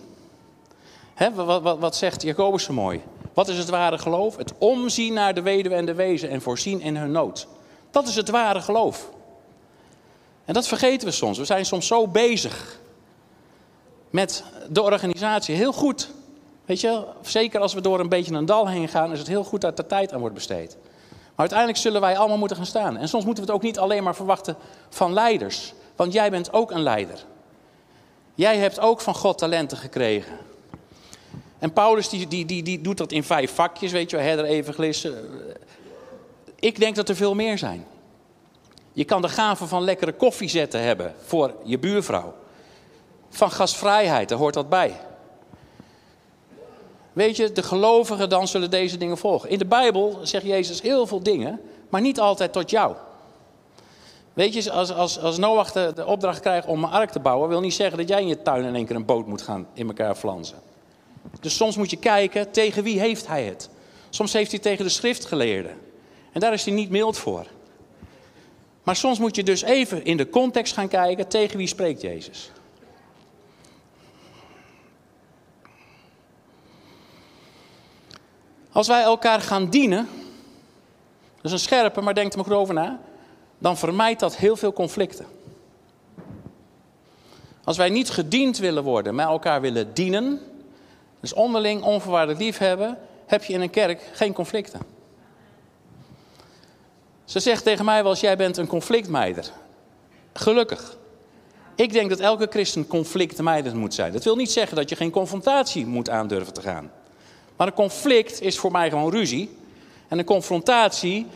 Wat, 1.33 1.61
wat, 1.61 1.79
wat 1.79 1.95
zegt 1.95 2.21
Jacobus 2.21 2.63
zo 2.63 2.73
mooi? 2.73 3.03
Wat 3.33 3.47
is 3.47 3.57
het 3.57 3.69
ware 3.69 3.97
geloof? 3.97 4.37
Het 4.37 4.53
omzien 4.57 5.13
naar 5.13 5.33
de 5.33 5.41
weduwe 5.41 5.75
en 5.75 5.85
de 5.85 5.93
wezen 5.93 6.29
en 6.29 6.41
voorzien 6.41 6.81
in 6.81 6.95
hun 6.95 7.11
nood. 7.11 7.47
Dat 7.91 8.07
is 8.07 8.15
het 8.15 8.29
ware 8.29 8.61
geloof. 8.61 9.09
En 10.45 10.53
dat 10.53 10.67
vergeten 10.67 11.07
we 11.07 11.13
soms. 11.13 11.37
We 11.37 11.45
zijn 11.45 11.65
soms 11.65 11.87
zo 11.87 12.07
bezig 12.07 12.79
met 14.09 14.43
de 14.69 14.81
organisatie. 14.81 15.55
Heel 15.55 15.73
goed. 15.73 16.09
Weet 16.65 16.81
je, 16.81 17.03
zeker 17.21 17.59
als 17.59 17.73
we 17.73 17.81
door 17.81 17.99
een 17.99 18.09
beetje 18.09 18.33
een 18.33 18.45
dal 18.45 18.67
heen 18.69 18.87
gaan, 18.87 19.11
is 19.11 19.19
het 19.19 19.27
heel 19.27 19.43
goed 19.43 19.61
dat 19.61 19.77
er 19.77 19.87
tijd 19.87 20.13
aan 20.13 20.19
wordt 20.19 20.35
besteed. 20.35 20.77
Maar 21.09 21.33
uiteindelijk 21.35 21.79
zullen 21.79 22.01
wij 22.01 22.17
allemaal 22.17 22.37
moeten 22.37 22.57
gaan 22.57 22.65
staan. 22.65 22.97
En 22.97 23.07
soms 23.07 23.25
moeten 23.25 23.43
we 23.43 23.49
het 23.49 23.59
ook 23.59 23.65
niet 23.65 23.79
alleen 23.79 24.03
maar 24.03 24.15
verwachten 24.15 24.55
van 24.89 25.13
leiders. 25.13 25.73
Want 25.95 26.13
jij 26.13 26.31
bent 26.31 26.53
ook 26.53 26.71
een 26.71 26.83
leider. 26.83 27.25
Jij 28.35 28.57
hebt 28.57 28.79
ook 28.79 29.01
van 29.01 29.15
God 29.15 29.37
talenten 29.37 29.77
gekregen. 29.77 30.37
En 31.59 31.73
Paulus 31.73 32.09
die, 32.09 32.27
die, 32.27 32.45
die, 32.45 32.63
die 32.63 32.81
doet 32.81 32.97
dat 32.97 33.11
in 33.11 33.23
vijf 33.23 33.53
vakjes, 33.53 33.91
weet 33.91 34.09
je 34.09 34.15
wel, 34.15 34.25
herder, 34.25 34.45
evangelist. 34.45 35.09
Ik 36.59 36.79
denk 36.79 36.95
dat 36.95 37.09
er 37.09 37.15
veel 37.15 37.35
meer 37.35 37.57
zijn. 37.57 37.85
Je 38.95 39.05
kan 39.05 39.21
de 39.21 39.29
gave 39.29 39.67
van 39.67 39.83
lekkere 39.83 40.13
koffie 40.13 40.49
zetten 40.49 40.81
hebben 40.81 41.13
voor 41.25 41.53
je 41.63 41.79
buurvrouw. 41.79 42.33
Van 43.29 43.51
gastvrijheid, 43.51 44.29
daar 44.29 44.37
hoort 44.37 44.53
dat 44.53 44.69
bij. 44.69 44.93
Weet 47.13 47.35
je, 47.35 47.51
de 47.51 47.63
gelovigen 47.63 48.29
dan 48.29 48.47
zullen 48.47 48.69
deze 48.69 48.97
dingen 48.97 49.17
volgen. 49.17 49.49
In 49.49 49.57
de 49.57 49.65
Bijbel 49.65 50.19
zegt 50.21 50.45
Jezus 50.45 50.81
heel 50.81 51.07
veel 51.07 51.23
dingen, 51.23 51.61
maar 51.89 52.01
niet 52.01 52.19
altijd 52.19 52.53
tot 52.53 52.69
jou. 52.69 52.95
Weet 54.33 54.53
je, 54.53 54.71
als, 54.71 54.93
als, 54.93 55.19
als 55.19 55.37
Noach 55.37 55.71
de, 55.71 56.05
opdracht 56.05 56.39
krijgt 56.39 56.67
om 56.67 56.83
een 56.83 56.89
ark 56.89 57.09
te 57.09 57.19
bouwen, 57.19 57.49
wil 57.49 57.61
niet 57.61 57.73
zeggen 57.73 57.97
dat 57.97 58.09
jij 58.09 58.21
in 58.21 58.27
je 58.27 58.41
tuin 58.41 58.63
in 58.63 58.75
één 58.75 58.85
keer 58.85 58.95
een 58.95 59.05
boot 59.05 59.27
moet 59.27 59.41
gaan 59.41 59.67
in 59.73 59.87
elkaar 59.87 60.15
flansen. 60.15 60.57
Dus 61.39 61.55
soms 61.55 61.77
moet 61.77 61.89
je 61.89 61.97
kijken, 61.97 62.51
tegen 62.51 62.83
wie 62.83 62.99
heeft 62.99 63.27
hij 63.27 63.43
het? 63.43 63.69
Soms 64.09 64.33
heeft 64.33 64.51
hij 64.51 64.59
tegen 64.59 64.85
de 64.85 64.91
schriftgeleerden. 64.91 65.77
En 66.31 66.39
daar 66.39 66.53
is 66.53 66.65
hij 66.65 66.73
niet 66.73 66.89
mild 66.89 67.17
voor. 67.17 67.45
Maar 68.85 68.95
soms 68.95 69.19
moet 69.19 69.35
je 69.35 69.43
dus 69.43 69.61
even 69.61 70.05
in 70.05 70.17
de 70.17 70.29
context 70.29 70.73
gaan 70.73 70.87
kijken, 70.87 71.27
tegen 71.27 71.57
wie 71.57 71.67
spreekt 71.67 72.01
Jezus? 72.01 72.51
Als 78.71 78.87
wij 78.87 79.01
elkaar 79.01 79.41
gaan 79.41 79.69
dienen, 79.69 80.07
dat 81.35 81.45
is 81.45 81.51
een 81.51 81.59
scherpe, 81.59 82.01
maar 82.01 82.13
denk 82.13 82.31
er 82.31 82.37
maar 82.37 82.47
goed 82.47 82.55
over 82.55 82.73
na, 82.73 82.99
dan 83.57 83.77
vermijdt 83.77 84.19
dat 84.19 84.35
heel 84.35 84.55
veel 84.55 84.73
conflicten. 84.73 85.25
Als 87.63 87.77
wij 87.77 87.89
niet 87.89 88.09
gediend 88.09 88.57
willen 88.57 88.83
worden, 88.83 89.15
maar 89.15 89.27
elkaar 89.27 89.61
willen 89.61 89.93
dienen, 89.93 90.41
dus 91.19 91.33
onderling 91.33 91.83
onvoorwaardelijk 91.83 92.39
lief 92.39 92.57
hebben, 92.57 92.97
heb 93.25 93.43
je 93.43 93.53
in 93.53 93.61
een 93.61 93.69
kerk 93.69 94.09
geen 94.13 94.33
conflicten. 94.33 94.94
Ze 97.25 97.39
zegt 97.39 97.63
tegen 97.63 97.85
mij 97.85 98.01
wel 98.01 98.11
eens, 98.11 98.19
jij 98.19 98.37
bent 98.37 98.57
een 98.57 98.67
conflictmeider. 98.67 99.51
Gelukkig. 100.33 100.97
Ik 101.75 101.93
denk 101.93 102.09
dat 102.09 102.19
elke 102.19 102.47
christen 102.49 102.87
conflictmeider 102.87 103.75
moet 103.75 103.93
zijn. 103.93 104.11
Dat 104.11 104.23
wil 104.23 104.35
niet 104.35 104.51
zeggen 104.51 104.75
dat 104.75 104.89
je 104.89 104.95
geen 104.95 105.11
confrontatie 105.11 105.85
moet 105.85 106.09
aandurven 106.09 106.53
te 106.53 106.61
gaan. 106.61 106.91
Maar 107.55 107.67
een 107.67 107.73
conflict 107.73 108.41
is 108.41 108.59
voor 108.59 108.71
mij 108.71 108.89
gewoon 108.89 109.11
ruzie. 109.11 109.57
En 110.07 110.19
een 110.19 110.25
confrontatie 110.25 111.27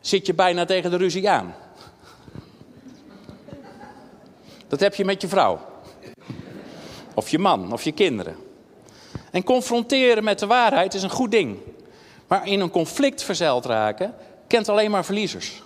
zit 0.00 0.26
je 0.26 0.34
bijna 0.34 0.64
tegen 0.64 0.90
de 0.90 0.96
ruzie 0.96 1.28
aan. 1.28 1.54
Dat 4.68 4.80
heb 4.80 4.94
je 4.94 5.04
met 5.04 5.20
je 5.22 5.28
vrouw. 5.28 5.60
Of 7.14 7.28
je 7.28 7.38
man, 7.38 7.72
of 7.72 7.82
je 7.82 7.92
kinderen. 7.92 8.36
En 9.30 9.44
confronteren 9.44 10.24
met 10.24 10.38
de 10.38 10.46
waarheid 10.46 10.94
is 10.94 11.02
een 11.02 11.10
goed 11.10 11.30
ding. 11.30 11.56
Maar 12.26 12.46
in 12.46 12.60
een 12.60 12.70
conflict 12.70 13.22
verzeild 13.22 13.66
raken, 13.66 14.14
kent 14.52 14.68
alleen 14.68 14.90
maar 14.90 15.04
verliezers. 15.04 15.62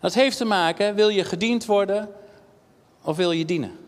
Dat 0.00 0.14
heeft 0.14 0.36
te 0.36 0.44
maken, 0.44 0.94
wil 0.94 1.08
je 1.08 1.24
gediend 1.24 1.66
worden 1.66 2.08
of 3.02 3.16
wil 3.16 3.32
je 3.32 3.44
dienen? 3.44 3.78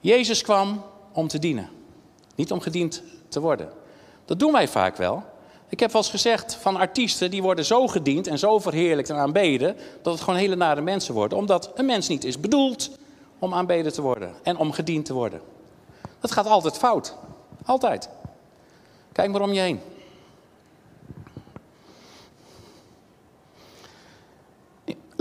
Jezus 0.00 0.42
kwam 0.42 0.82
om 1.12 1.28
te 1.28 1.38
dienen, 1.38 1.68
niet 2.34 2.52
om 2.52 2.60
gediend 2.60 3.02
te 3.28 3.40
worden. 3.40 3.72
Dat 4.24 4.38
doen 4.38 4.52
wij 4.52 4.68
vaak 4.68 4.96
wel. 4.96 5.24
Ik 5.68 5.80
heb 5.80 5.92
wel 5.92 6.02
eens 6.02 6.10
gezegd 6.10 6.54
van 6.54 6.76
artiesten 6.76 7.30
die 7.30 7.42
worden 7.42 7.64
zo 7.64 7.86
gediend 7.86 8.26
en 8.26 8.38
zo 8.38 8.58
verheerlijkt 8.58 9.10
en 9.10 9.16
aanbeden, 9.16 9.76
dat 10.02 10.12
het 10.12 10.22
gewoon 10.22 10.38
hele 10.38 10.56
nare 10.56 10.80
mensen 10.80 11.14
worden. 11.14 11.38
Omdat 11.38 11.70
een 11.74 11.86
mens 11.86 12.08
niet 12.08 12.24
is 12.24 12.40
bedoeld 12.40 12.90
om 13.38 13.54
aanbeden 13.54 13.92
te 13.92 14.02
worden 14.02 14.34
en 14.42 14.56
om 14.56 14.72
gediend 14.72 15.04
te 15.04 15.14
worden. 15.14 15.40
Dat 16.20 16.32
gaat 16.32 16.46
altijd 16.46 16.76
fout. 16.76 17.14
Altijd. 17.64 18.08
Kijk 19.12 19.30
maar 19.30 19.40
om 19.40 19.52
je 19.52 19.60
heen. 19.60 19.80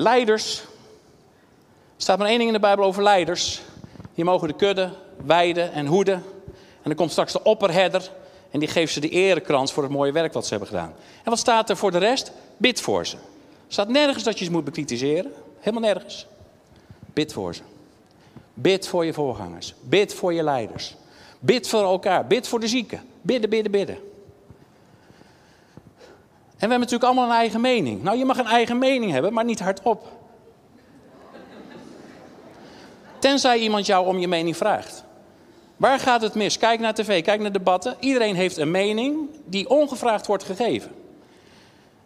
Leiders. 0.05 0.59
Er 0.59 2.01
staat 2.01 2.17
maar 2.17 2.27
één 2.27 2.37
ding 2.37 2.49
in 2.49 2.55
de 2.55 2.61
Bijbel 2.61 2.85
over 2.85 3.03
leiders. 3.03 3.61
Die 4.13 4.23
mogen 4.23 4.47
de 4.47 4.53
kudde 4.53 4.89
weiden 5.25 5.71
en 5.71 5.85
hoeden. 5.85 6.15
En 6.55 6.83
dan 6.83 6.95
komt 6.95 7.11
straks 7.11 7.31
de 7.31 7.43
opperherder. 7.43 8.09
En 8.51 8.59
die 8.59 8.67
geeft 8.67 8.93
ze 8.93 8.99
de 8.99 9.09
erekrans 9.09 9.73
voor 9.73 9.83
het 9.83 9.91
mooie 9.91 10.11
werk 10.11 10.33
wat 10.33 10.43
ze 10.43 10.49
hebben 10.49 10.67
gedaan. 10.67 10.93
En 11.23 11.29
wat 11.29 11.39
staat 11.39 11.69
er 11.69 11.77
voor 11.77 11.91
de 11.91 11.97
rest? 11.97 12.31
Bid 12.57 12.81
voor 12.81 13.05
ze. 13.05 13.15
Er 13.15 13.21
staat 13.67 13.87
nergens 13.87 14.23
dat 14.23 14.39
je 14.39 14.45
ze 14.45 14.51
moet 14.51 14.63
bekritiseren. 14.63 15.33
Helemaal 15.59 15.93
nergens. 15.93 16.27
Bid 17.13 17.33
voor 17.33 17.55
ze. 17.55 17.61
Bid 18.53 18.87
voor 18.87 19.05
je 19.05 19.13
voorgangers. 19.13 19.73
Bid 19.81 20.13
voor 20.13 20.33
je 20.33 20.43
leiders. 20.43 20.95
Bid 21.39 21.67
voor 21.67 21.83
elkaar. 21.83 22.27
Bid 22.27 22.47
voor 22.47 22.59
de 22.59 22.67
zieken. 22.67 23.01
Bidden, 23.21 23.49
bidden, 23.49 23.71
bidden. 23.71 23.97
En 26.65 26.71
we 26.71 26.77
hebben 26.77 26.91
natuurlijk 26.91 27.19
allemaal 27.19 27.35
een 27.35 27.41
eigen 27.43 27.61
mening. 27.61 28.03
Nou, 28.03 28.17
je 28.17 28.25
mag 28.25 28.37
een 28.37 28.45
eigen 28.45 28.77
mening 28.77 29.11
hebben, 29.11 29.33
maar 29.33 29.45
niet 29.45 29.59
hardop. 29.59 30.07
Tenzij 33.19 33.57
iemand 33.57 33.85
jou 33.85 34.05
om 34.07 34.17
je 34.17 34.27
mening 34.27 34.57
vraagt. 34.57 35.03
Waar 35.77 35.99
gaat 35.99 36.21
het 36.21 36.33
mis? 36.33 36.57
Kijk 36.57 36.79
naar 36.79 36.93
tv, 36.93 37.23
kijk 37.23 37.41
naar 37.41 37.51
debatten. 37.51 37.95
Iedereen 37.99 38.35
heeft 38.35 38.57
een 38.57 38.71
mening 38.71 39.29
die 39.45 39.69
ongevraagd 39.69 40.27
wordt 40.27 40.43
gegeven. 40.43 40.91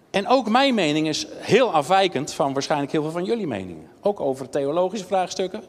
En 0.10 0.28
ook 0.28 0.50
mijn 0.50 0.74
mening 0.74 1.08
is 1.08 1.28
heel 1.38 1.74
afwijkend 1.74 2.34
van 2.34 2.54
waarschijnlijk 2.54 2.92
heel 2.92 3.02
veel 3.02 3.12
van 3.12 3.26
jullie 3.26 3.48
meningen. 3.48 3.88
Ook 4.02 4.20
over 4.20 4.50
theologische 4.50 5.06
vraagstukken. 5.06 5.64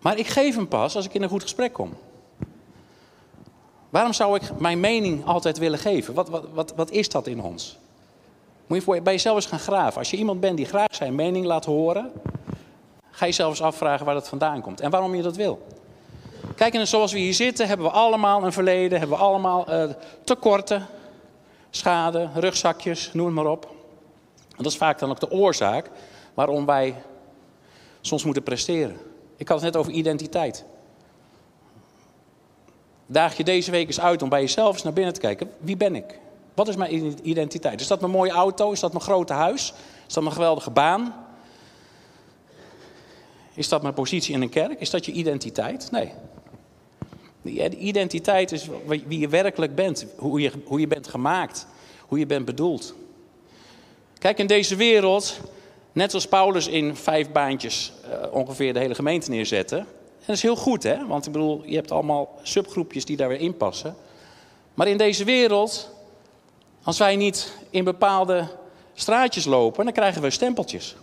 Maar 0.00 0.18
ik 0.18 0.26
geef 0.26 0.54
hem 0.54 0.68
pas 0.68 0.96
als 0.96 1.04
ik 1.04 1.14
in 1.14 1.22
een 1.22 1.28
goed 1.28 1.42
gesprek 1.42 1.72
kom. 1.72 1.92
Waarom 3.94 4.12
zou 4.12 4.36
ik 4.36 4.58
mijn 4.58 4.80
mening 4.80 5.26
altijd 5.26 5.58
willen 5.58 5.78
geven? 5.78 6.14
Wat, 6.14 6.28
wat, 6.28 6.44
wat, 6.52 6.72
wat 6.76 6.90
is 6.90 7.08
dat 7.08 7.26
in 7.26 7.42
ons? 7.42 7.78
Moet 8.66 8.84
je 8.84 9.02
bij 9.02 9.12
jezelf 9.12 9.36
eens 9.36 9.46
gaan 9.46 9.58
graven. 9.58 9.98
Als 9.98 10.10
je 10.10 10.16
iemand 10.16 10.40
bent 10.40 10.56
die 10.56 10.66
graag 10.66 10.94
zijn 10.94 11.14
mening 11.14 11.44
laat 11.44 11.64
horen, 11.64 12.12
ga 13.10 13.26
je 13.26 13.32
zelf 13.32 13.50
eens 13.50 13.62
afvragen 13.62 14.04
waar 14.06 14.14
dat 14.14 14.28
vandaan 14.28 14.60
komt 14.60 14.80
en 14.80 14.90
waarom 14.90 15.14
je 15.14 15.22
dat 15.22 15.36
wil. 15.36 15.66
Kijk, 16.56 16.74
en 16.74 16.86
zoals 16.86 17.12
we 17.12 17.18
hier 17.18 17.34
zitten, 17.34 17.68
hebben 17.68 17.86
we 17.86 17.92
allemaal 17.92 18.44
een 18.44 18.52
verleden, 18.52 18.98
hebben 18.98 19.18
we 19.18 19.24
allemaal 19.24 19.72
uh, 19.72 19.90
tekorten, 20.24 20.86
schade, 21.70 22.28
rugzakjes, 22.34 23.10
noem 23.12 23.32
maar 23.32 23.46
op. 23.46 23.64
En 24.38 24.62
dat 24.62 24.72
is 24.72 24.76
vaak 24.76 24.98
dan 24.98 25.10
ook 25.10 25.20
de 25.20 25.30
oorzaak 25.30 25.90
waarom 26.34 26.66
wij 26.66 26.94
soms 28.00 28.24
moeten 28.24 28.42
presteren. 28.42 28.96
Ik 29.36 29.48
had 29.48 29.62
het 29.62 29.72
net 29.72 29.76
over 29.76 29.92
identiteit. 29.92 30.64
Daag 33.06 33.36
je 33.36 33.44
deze 33.44 33.70
week 33.70 33.86
eens 33.86 34.00
uit 34.00 34.22
om 34.22 34.28
bij 34.28 34.40
jezelf 34.40 34.72
eens 34.72 34.82
naar 34.82 34.92
binnen 34.92 35.14
te 35.14 35.20
kijken. 35.20 35.50
Wie 35.58 35.76
ben 35.76 35.94
ik? 35.94 36.18
Wat 36.54 36.68
is 36.68 36.76
mijn 36.76 37.16
identiteit? 37.22 37.80
Is 37.80 37.86
dat 37.86 38.00
mijn 38.00 38.12
mooie 38.12 38.30
auto? 38.30 38.72
Is 38.72 38.80
dat 38.80 38.92
mijn 38.92 39.04
grote 39.04 39.32
huis? 39.32 39.72
Is 40.06 40.14
dat 40.14 40.22
mijn 40.22 40.34
geweldige 40.34 40.70
baan? 40.70 41.14
Is 43.54 43.68
dat 43.68 43.82
mijn 43.82 43.94
positie 43.94 44.34
in 44.34 44.42
een 44.42 44.48
kerk? 44.48 44.80
Is 44.80 44.90
dat 44.90 45.06
je 45.06 45.12
identiteit? 45.12 45.90
Nee. 45.90 46.12
De 47.42 47.76
identiteit 47.76 48.52
is 48.52 48.68
wie 48.86 49.18
je 49.18 49.28
werkelijk 49.28 49.74
bent. 49.74 50.06
Hoe 50.16 50.40
je, 50.40 50.52
hoe 50.64 50.80
je 50.80 50.86
bent 50.86 51.08
gemaakt. 51.08 51.66
Hoe 52.00 52.18
je 52.18 52.26
bent 52.26 52.44
bedoeld. 52.44 52.94
Kijk, 54.18 54.38
in 54.38 54.46
deze 54.46 54.76
wereld, 54.76 55.40
net 55.92 56.14
als 56.14 56.28
Paulus 56.28 56.66
in 56.66 56.96
vijf 56.96 57.32
baantjes 57.32 57.92
uh, 58.08 58.32
ongeveer 58.32 58.72
de 58.72 58.78
hele 58.78 58.94
gemeente 58.94 59.30
neerzette 59.30 59.84
dat 60.26 60.36
is 60.36 60.42
heel 60.42 60.56
goed, 60.56 60.82
hè? 60.82 61.06
Want 61.06 61.26
ik 61.26 61.32
bedoel, 61.32 61.62
je 61.64 61.74
hebt 61.74 61.90
allemaal 61.90 62.38
subgroepjes 62.42 63.04
die 63.04 63.16
daar 63.16 63.28
weer 63.28 63.40
in 63.40 63.56
passen. 63.56 63.96
Maar 64.74 64.88
in 64.88 64.96
deze 64.96 65.24
wereld, 65.24 65.90
als 66.82 66.98
wij 66.98 67.16
niet 67.16 67.52
in 67.70 67.84
bepaalde 67.84 68.48
straatjes 68.94 69.44
lopen, 69.44 69.84
dan 69.84 69.94
krijgen 69.94 70.22
we 70.22 70.30
stempeltjes. 70.30 70.96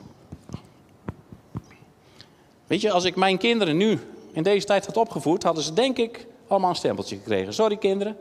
Weet 2.67 2.81
je, 2.81 2.91
als 2.91 3.03
ik 3.03 3.15
mijn 3.15 3.37
kinderen 3.37 3.77
nu 3.77 3.99
in 4.31 4.43
deze 4.43 4.65
tijd 4.65 4.85
had 4.85 4.97
opgevoed, 4.97 5.43
hadden 5.43 5.63
ze 5.63 5.73
denk 5.73 5.97
ik 5.97 6.27
allemaal 6.47 6.69
een 6.69 6.75
stempeltje 6.75 7.15
gekregen. 7.15 7.53
Sorry 7.53 7.77
kinderen, 7.77 8.17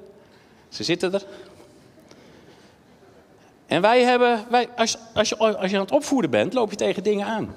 ze 0.68 0.84
zitten 0.84 1.14
er. 1.14 1.24
En 3.66 3.80
wij 3.80 4.02
hebben, 4.02 4.44
wij, 4.50 4.68
als, 4.76 4.96
als, 5.14 5.28
je, 5.28 5.36
als 5.36 5.70
je 5.70 5.76
aan 5.76 5.82
het 5.82 5.92
opvoeden 5.92 6.30
bent, 6.30 6.52
loop 6.52 6.70
je 6.70 6.76
tegen 6.76 7.02
dingen 7.02 7.26
aan. 7.26 7.54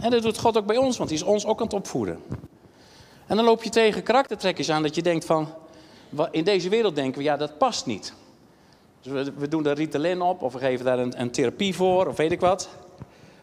En 0.00 0.10
dat 0.10 0.22
doet 0.22 0.38
God 0.38 0.56
ook 0.56 0.66
bij 0.66 0.76
ons, 0.76 0.96
want 0.96 1.10
hij 1.10 1.18
is 1.18 1.24
ons 1.24 1.46
ook 1.46 1.58
aan 1.58 1.66
het 1.66 1.74
opvoeden. 1.74 2.22
En 3.26 3.36
dan 3.36 3.44
loop 3.44 3.62
je 3.62 3.70
tegen 3.70 4.02
karaktertrekjes 4.02 4.70
aan 4.70 4.82
dat 4.82 4.94
je 4.94 5.02
denkt 5.02 5.24
van, 5.24 5.48
in 6.30 6.44
deze 6.44 6.68
wereld 6.68 6.94
denken 6.94 7.18
we, 7.18 7.24
ja 7.24 7.36
dat 7.36 7.58
past 7.58 7.86
niet. 7.86 8.12
Dus 9.02 9.12
we, 9.12 9.32
we 9.36 9.48
doen 9.48 9.62
daar 9.62 9.76
Ritalin 9.76 10.20
op 10.22 10.42
of 10.42 10.52
we 10.52 10.58
geven 10.58 10.84
daar 10.84 10.98
een, 10.98 11.20
een 11.20 11.30
therapie 11.30 11.74
voor 11.74 12.06
of 12.06 12.16
weet 12.16 12.32
ik 12.32 12.40
wat. 12.40 12.68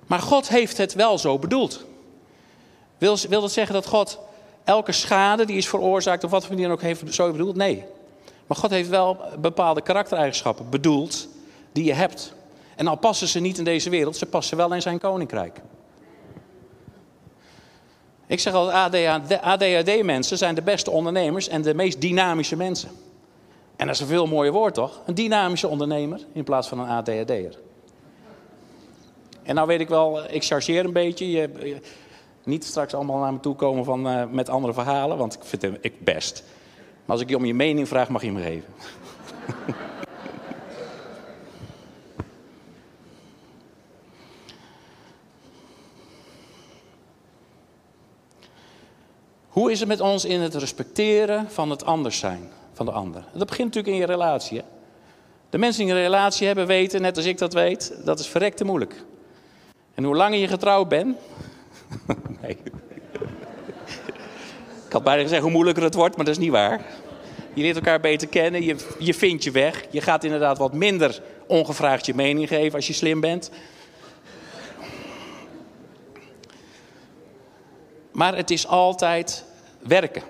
Maar 0.08 0.20
God 0.20 0.50
heeft 0.50 0.78
het 0.78 0.94
wel 0.94 1.18
zo 1.18 1.40
bedoeld. 1.40 1.86
Wil, 2.98 3.18
wil 3.30 3.42
dat 3.42 3.52
zeggen 3.52 3.74
dat 3.74 3.88
God 3.88 4.20
elke 4.63 4.92
schade 4.92 5.46
die 5.46 5.58
is 5.58 5.70
veroorzaakt 5.70 6.24
of 6.24 6.32
wat 6.32 6.46
voor 6.46 6.56
dan 6.56 6.72
ook 6.72 6.82
heeft 6.82 7.13
zo 7.13 7.32
bedoeld? 7.32 7.56
Nee. 7.56 7.84
Maar 8.48 8.58
God 8.58 8.70
heeft 8.70 8.90
wel 8.90 9.18
bepaalde 9.40 9.82
karaktereigenschappen 9.82 10.70
bedoeld 10.70 11.28
die 11.72 11.84
je 11.84 11.94
hebt. 11.94 12.34
En 12.75 12.88
al 12.88 12.96
passen 12.96 13.28
ze 13.28 13.40
niet 13.40 13.58
in 13.58 13.63
deze 13.63 13.90
wereld, 13.90 14.18
ze 14.18 14.25
passen 14.25 14.58
wel 14.58 14.74
in 14.74 14.82
zijn 14.82 15.00
koninkrijk. 15.00 15.60
Ik 18.27 18.39
zeg 18.39 18.53
altijd, 18.53 19.42
ADHD-mensen 19.42 20.38
zijn 20.38 20.56
de 20.56 20.62
beste 20.62 20.92
ondernemers 20.92 21.48
en 21.48 21.62
de 21.62 21.74
meest 21.74 22.01
dynamische 22.01 22.56
mensen. 22.56 22.89
En 23.75 23.86
dat 23.86 23.96
is 23.96 24.01
een 24.01 24.08
veel 24.08 24.27
mooier 24.27 24.53
woord 24.53 24.74
toch? 24.74 25.01
Een 25.06 25.15
dynamische 25.15 25.68
ondernemer 25.68 26.22
in 26.34 26.44
plaats 26.44 26.68
van 26.68 26.80
een 26.80 26.88
ADHD'er. 26.88 27.60
En 29.44 29.56
nou 29.56 29.68
weet 29.68 29.80
ik 29.80 29.89
wel, 29.89 30.32
ik 30.32 30.44
chargeer 30.44 30.86
een 30.86 30.94
beetje. 30.94 31.32
Je, 31.32 31.82
niet 32.44 32.63
straks 32.65 32.94
allemaal 32.94 33.20
naar 33.20 33.34
me 33.34 33.39
toe 33.39 33.56
komen 33.56 33.86
van, 33.86 34.08
uh, 34.08 34.24
met 34.32 34.50
andere 34.50 34.74
verhalen, 34.74 35.18
want 35.18 35.34
ik 35.34 35.44
vind 35.44 35.62
het 35.62 35.77
ik 35.82 36.03
best. 36.03 36.44
Maar 37.06 37.15
als 37.15 37.22
ik 37.22 37.30
je 37.30 37.38
om 37.38 37.46
je 37.46 37.53
mening 37.53 37.88
vraag, 37.88 38.10
mag 38.10 38.24
je 38.24 38.32
me 38.32 38.42
geven. 38.42 38.74
Hoe 49.53 49.72
is 49.72 49.79
het 49.79 49.88
met 49.88 50.00
ons 50.00 50.25
in 50.25 50.41
het 50.41 50.55
respecteren 50.55 51.50
van 51.50 51.69
het 51.69 51.86
anders 51.86 52.19
zijn 52.19 52.50
van 52.74 52.86
de 52.86 52.91
ander? 52.91 53.24
Dat 53.33 53.48
begint 53.48 53.67
natuurlijk 53.67 53.93
in 53.93 54.00
je 54.00 54.05
relatie. 54.05 54.62
De 55.50 55.57
mensen 55.57 55.86
die 55.86 55.93
een 55.93 56.01
relatie 56.01 56.48
hebben 56.48 56.67
weten, 56.67 57.01
net 57.01 57.17
als 57.17 57.25
ik 57.25 57.38
dat 57.38 57.53
weet, 57.53 57.95
dat 58.05 58.19
is 58.19 58.27
verrekte 58.27 58.65
moeilijk. 58.65 59.03
En 59.93 60.03
hoe 60.03 60.15
langer 60.15 60.39
je 60.39 60.48
getrouwd 60.48 60.89
bent. 60.89 61.17
nee. 62.41 62.57
ik 64.86 64.91
had 64.91 65.03
bijna 65.03 65.22
gezegd 65.22 65.41
hoe 65.41 65.51
moeilijker 65.51 65.83
het 65.83 65.93
wordt, 65.93 66.15
maar 66.15 66.25
dat 66.25 66.36
is 66.36 66.43
niet 66.43 66.51
waar. 66.51 66.86
Je 67.53 67.62
leert 67.62 67.75
elkaar 67.75 68.00
beter 68.00 68.27
kennen, 68.27 68.63
je, 68.63 68.75
je 69.00 69.13
vindt 69.13 69.43
je 69.43 69.51
weg. 69.51 69.86
Je 69.91 70.01
gaat 70.01 70.24
inderdaad 70.24 70.57
wat 70.57 70.74
minder 70.74 71.22
ongevraagd 71.48 72.05
je 72.05 72.15
mening 72.15 72.48
geven 72.48 72.75
als 72.75 72.88
je 72.88 72.93
slim 72.93 73.19
bent. 73.19 73.51
Maar 78.13 78.36
het 78.36 78.51
is 78.51 78.67
altijd 78.67 79.46
werken. 79.79 80.24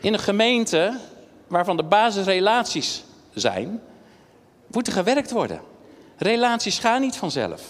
In 0.00 0.12
een 0.12 0.18
gemeente 0.18 0.98
waarvan 1.46 1.76
de 1.76 1.82
basisrelaties 1.82 3.04
zijn, 3.34 3.80
moet 4.66 4.86
er 4.86 4.92
gewerkt 4.92 5.30
worden. 5.30 5.60
Relaties 6.16 6.78
gaan 6.78 7.00
niet 7.00 7.16
vanzelf. 7.16 7.62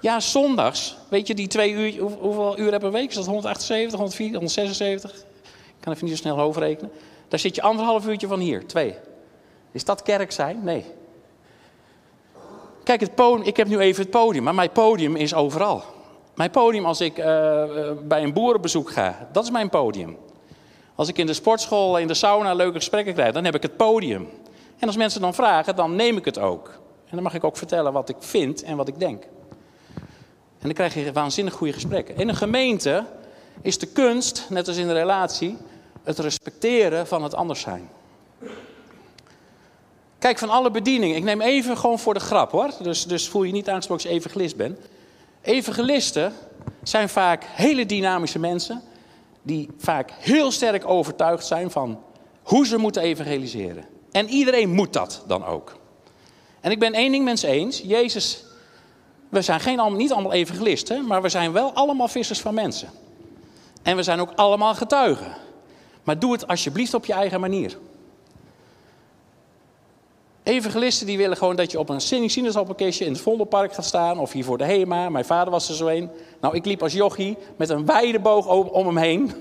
Ja, 0.00 0.20
zondags, 0.20 0.96
weet 1.08 1.26
je, 1.26 1.34
die 1.34 1.46
twee 1.46 1.72
uur, 1.72 2.00
hoeveel 2.00 2.58
uur 2.58 2.78
per 2.78 2.92
week? 2.92 3.08
Is 3.08 3.14
dat 3.14 3.26
178, 3.26 3.98
104, 3.98 4.28
176? 4.28 5.12
Ik 5.12 5.24
kan 5.80 5.92
even 5.92 6.04
niet 6.04 6.16
zo 6.16 6.22
snel 6.22 6.38
hoofdrekenen. 6.38 6.92
Daar 7.28 7.38
zit 7.38 7.54
je 7.54 7.62
anderhalf 7.62 8.06
uurtje 8.06 8.26
van 8.26 8.38
hier, 8.38 8.66
twee. 8.66 8.94
Is 9.72 9.84
dat 9.84 10.02
kerk 10.02 10.32
zijn? 10.32 10.64
Nee. 10.64 10.84
Kijk, 12.84 13.00
het 13.00 13.14
podium, 13.14 13.46
ik 13.46 13.56
heb 13.56 13.68
nu 13.68 13.78
even 13.78 14.02
het 14.02 14.10
podium, 14.10 14.44
maar 14.44 14.54
mijn 14.54 14.72
podium 14.72 15.16
is 15.16 15.34
overal. 15.34 15.82
Mijn 16.34 16.50
podium 16.50 16.84
als 16.84 17.00
ik 17.00 17.18
uh, 17.18 17.24
bij 18.02 18.22
een 18.22 18.32
boerenbezoek 18.32 18.90
ga, 18.90 19.28
dat 19.32 19.44
is 19.44 19.50
mijn 19.50 19.68
podium. 19.68 20.16
Als 20.94 21.08
ik 21.08 21.18
in 21.18 21.26
de 21.26 21.32
sportschool, 21.32 21.98
in 21.98 22.06
de 22.06 22.14
sauna 22.14 22.54
leuke 22.54 22.76
gesprekken 22.76 23.14
krijg, 23.14 23.32
dan 23.32 23.44
heb 23.44 23.54
ik 23.54 23.62
het 23.62 23.76
podium. 23.76 24.28
En 24.78 24.86
als 24.86 24.96
mensen 24.96 25.20
dan 25.20 25.34
vragen, 25.34 25.76
dan 25.76 25.96
neem 25.96 26.16
ik 26.16 26.24
het 26.24 26.38
ook. 26.38 26.68
En 27.04 27.18
dan 27.18 27.22
mag 27.22 27.34
ik 27.34 27.44
ook 27.44 27.56
vertellen 27.56 27.92
wat 27.92 28.08
ik 28.08 28.16
vind 28.18 28.62
en 28.62 28.76
wat 28.76 28.88
ik 28.88 28.98
denk. 28.98 29.22
En 30.58 30.68
dan 30.68 30.72
krijg 30.72 30.94
je 30.94 31.12
waanzinnig 31.12 31.54
goede 31.54 31.72
gesprekken. 31.72 32.16
In 32.16 32.28
een 32.28 32.36
gemeente 32.36 33.04
is 33.60 33.78
de 33.78 33.86
kunst, 33.86 34.46
net 34.48 34.68
als 34.68 34.76
in 34.76 34.88
een 34.88 34.94
relatie, 34.94 35.56
het 36.02 36.18
respecteren 36.18 37.06
van 37.06 37.22
het 37.22 37.34
anders 37.34 37.60
zijn. 37.60 37.88
Kijk, 40.18 40.38
van 40.38 40.50
alle 40.50 40.70
bedieningen, 40.70 41.16
ik 41.16 41.24
neem 41.24 41.40
even 41.40 41.76
gewoon 41.76 41.98
voor 41.98 42.14
de 42.14 42.20
grap 42.20 42.50
hoor. 42.50 42.70
Dus, 42.82 43.06
dus 43.06 43.28
voel 43.28 43.42
je 43.42 43.52
niet 43.52 43.68
aangesproken 43.68 44.04
als 44.04 44.12
je 44.12 44.18
evangelist 44.18 44.56
bent. 44.56 44.78
Evangelisten 45.42 46.32
zijn 46.82 47.08
vaak 47.08 47.44
hele 47.44 47.86
dynamische 47.86 48.38
mensen. 48.38 48.82
Die 49.42 49.68
vaak 49.78 50.10
heel 50.18 50.50
sterk 50.50 50.88
overtuigd 50.88 51.46
zijn 51.46 51.70
van 51.70 52.02
hoe 52.42 52.66
ze 52.66 52.76
moeten 52.76 53.02
evangeliseren. 53.02 53.84
En 54.12 54.28
iedereen 54.28 54.70
moet 54.70 54.92
dat 54.92 55.24
dan 55.26 55.44
ook. 55.44 55.76
En 56.60 56.70
ik 56.70 56.78
ben 56.78 56.92
één 56.92 57.12
ding 57.12 57.24
mensen 57.24 57.48
eens. 57.48 57.80
Jezus, 57.84 58.44
we 59.28 59.42
zijn 59.42 59.60
geen, 59.60 59.96
niet 59.96 60.12
allemaal 60.12 60.32
evangelisten, 60.32 61.06
maar 61.06 61.22
we 61.22 61.28
zijn 61.28 61.52
wel 61.52 61.72
allemaal 61.72 62.08
vissers 62.08 62.40
van 62.40 62.54
mensen. 62.54 62.88
En 63.82 63.96
we 63.96 64.02
zijn 64.02 64.20
ook 64.20 64.32
allemaal 64.36 64.74
getuigen. 64.74 65.36
Maar 66.02 66.18
doe 66.18 66.32
het 66.32 66.46
alsjeblieft 66.46 66.94
op 66.94 67.04
je 67.04 67.12
eigen 67.12 67.40
manier. 67.40 67.78
Evangelisten 70.42 71.06
die 71.06 71.16
willen 71.16 71.36
gewoon 71.36 71.56
dat 71.56 71.70
je 71.70 71.78
op 71.78 71.88
een 71.88 72.00
sinaasappelkistje 72.00 73.04
in 73.04 73.12
het 73.12 73.20
Vondelpark 73.20 73.72
gaat 73.72 73.84
staan. 73.84 74.18
Of 74.18 74.32
hier 74.32 74.44
voor 74.44 74.58
de 74.58 74.64
HEMA. 74.64 75.08
Mijn 75.08 75.24
vader 75.24 75.50
was 75.50 75.68
er 75.68 75.74
zo 75.74 75.86
een. 75.86 76.10
Nou, 76.40 76.54
ik 76.54 76.64
liep 76.64 76.82
als 76.82 76.92
jochie 76.92 77.36
met 77.56 77.68
een 77.68 77.86
wijde 77.86 78.20
boog 78.20 78.46
om 78.70 78.86
hem 78.86 78.96
heen. 78.96 79.32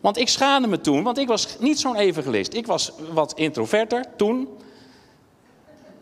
Want 0.00 0.18
ik 0.18 0.28
schaamde 0.28 0.68
me 0.68 0.80
toen, 0.80 1.02
want 1.02 1.18
ik 1.18 1.28
was 1.28 1.56
niet 1.58 1.80
zo'n 1.80 1.96
evangelist. 1.96 2.54
Ik 2.54 2.66
was 2.66 2.92
wat 3.12 3.32
introverter 3.34 4.04
toen. 4.16 4.48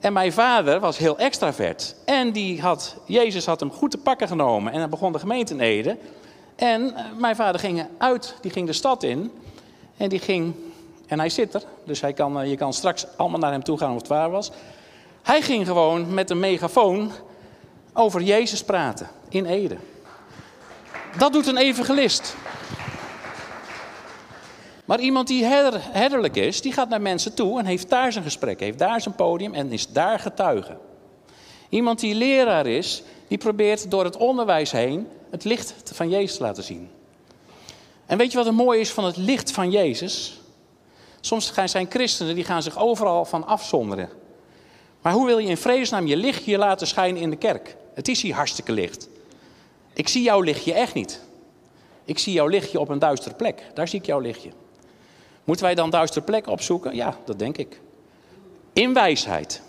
En 0.00 0.12
mijn 0.12 0.32
vader 0.32 0.80
was 0.80 0.98
heel 0.98 1.18
extravert. 1.18 1.94
En 2.04 2.32
die 2.32 2.60
had, 2.60 2.96
Jezus 3.06 3.46
had 3.46 3.60
hem 3.60 3.70
goed 3.70 3.90
te 3.90 3.98
pakken 3.98 4.28
genomen. 4.28 4.72
En 4.72 4.80
dan 4.80 4.90
begon 4.90 5.12
de 5.12 5.18
gemeente 5.18 5.52
in 5.52 5.60
Ede. 5.60 5.96
En 6.56 6.94
eh, 6.96 7.04
mijn 7.18 7.36
vader 7.36 7.60
ging 7.60 7.86
uit, 7.98 8.34
die 8.40 8.50
ging 8.50 8.66
de 8.66 8.72
stad 8.72 9.02
in. 9.02 9.30
En 9.96 10.08
die 10.08 10.18
ging 10.18 10.54
en 11.06 11.18
hij 11.18 11.28
zit 11.28 11.54
er, 11.54 11.62
dus 11.84 12.00
hij 12.00 12.12
kan, 12.12 12.40
eh, 12.40 12.50
je 12.50 12.56
kan 12.56 12.72
straks 12.72 13.06
allemaal 13.16 13.40
naar 13.40 13.52
hem 13.52 13.64
toe 13.64 13.78
gaan 13.78 13.90
of 13.90 13.96
het 13.96 14.08
waar 14.08 14.30
was. 14.30 14.50
Hij 15.22 15.42
ging 15.42 15.66
gewoon 15.66 16.14
met 16.14 16.30
een 16.30 16.40
megafoon 16.40 17.10
over 17.92 18.22
Jezus 18.22 18.64
praten 18.64 19.08
in 19.28 19.46
Ede. 19.46 19.76
Dat 21.18 21.32
doet 21.32 21.46
een 21.46 21.56
evangelist. 21.56 22.36
Maar 24.84 25.00
iemand 25.00 25.28
die 25.28 25.44
herder, 25.44 25.80
herderlijk 25.82 26.36
is, 26.36 26.60
die 26.60 26.72
gaat 26.72 26.88
naar 26.88 27.00
mensen 27.00 27.34
toe 27.34 27.58
en 27.58 27.66
heeft 27.66 27.88
daar 27.88 28.12
zijn 28.12 28.24
gesprek, 28.24 28.60
heeft 28.60 28.78
daar 28.78 29.00
zijn 29.00 29.14
podium 29.14 29.54
en 29.54 29.72
is 29.72 29.88
daar 29.88 30.18
getuige. 30.18 30.76
Iemand 31.68 32.00
die 32.00 32.14
leraar 32.14 32.66
is, 32.66 33.02
die 33.28 33.38
probeert 33.38 33.90
door 33.90 34.04
het 34.04 34.16
onderwijs 34.16 34.72
heen 34.72 35.08
het 35.30 35.44
licht 35.44 35.74
van 35.84 36.08
Jezus 36.08 36.36
te 36.36 36.42
laten 36.42 36.62
zien. 36.62 36.90
En 38.06 38.18
weet 38.18 38.30
je 38.30 38.36
wat 38.36 38.46
het 38.46 38.54
mooie 38.54 38.80
is 38.80 38.90
van 38.90 39.04
het 39.04 39.16
licht 39.16 39.50
van 39.50 39.70
Jezus? 39.70 40.40
Soms 41.24 41.52
zijn 41.64 41.90
christenen 41.90 42.34
die 42.34 42.44
gaan 42.44 42.62
zich 42.62 42.78
overal 42.78 43.24
van 43.24 43.46
afzonderen. 43.46 44.08
Maar 45.02 45.12
hoe 45.12 45.26
wil 45.26 45.38
je 45.38 45.48
in 45.48 45.56
vredesnaam 45.56 46.06
je 46.06 46.16
lichtje 46.16 46.58
laten 46.58 46.86
schijnen 46.86 47.22
in 47.22 47.30
de 47.30 47.36
kerk? 47.36 47.76
Het 47.94 48.08
is 48.08 48.22
hier 48.22 48.34
hartstikke 48.34 48.72
licht. 48.72 49.08
Ik 49.92 50.08
zie 50.08 50.22
jouw 50.22 50.40
lichtje 50.40 50.72
echt 50.72 50.94
niet. 50.94 51.20
Ik 52.04 52.18
zie 52.18 52.32
jouw 52.32 52.46
lichtje 52.46 52.80
op 52.80 52.88
een 52.88 52.98
duistere 52.98 53.34
plek. 53.34 53.62
Daar 53.74 53.88
zie 53.88 53.98
ik 53.98 54.06
jouw 54.06 54.18
lichtje. 54.18 54.50
Moeten 55.44 55.64
wij 55.64 55.74
dan 55.74 55.90
duistere 55.90 56.24
plekken 56.24 56.52
opzoeken? 56.52 56.94
Ja, 56.94 57.16
dat 57.24 57.38
denk 57.38 57.56
ik. 57.56 57.80
In 58.72 58.92
wijsheid. 58.92 59.62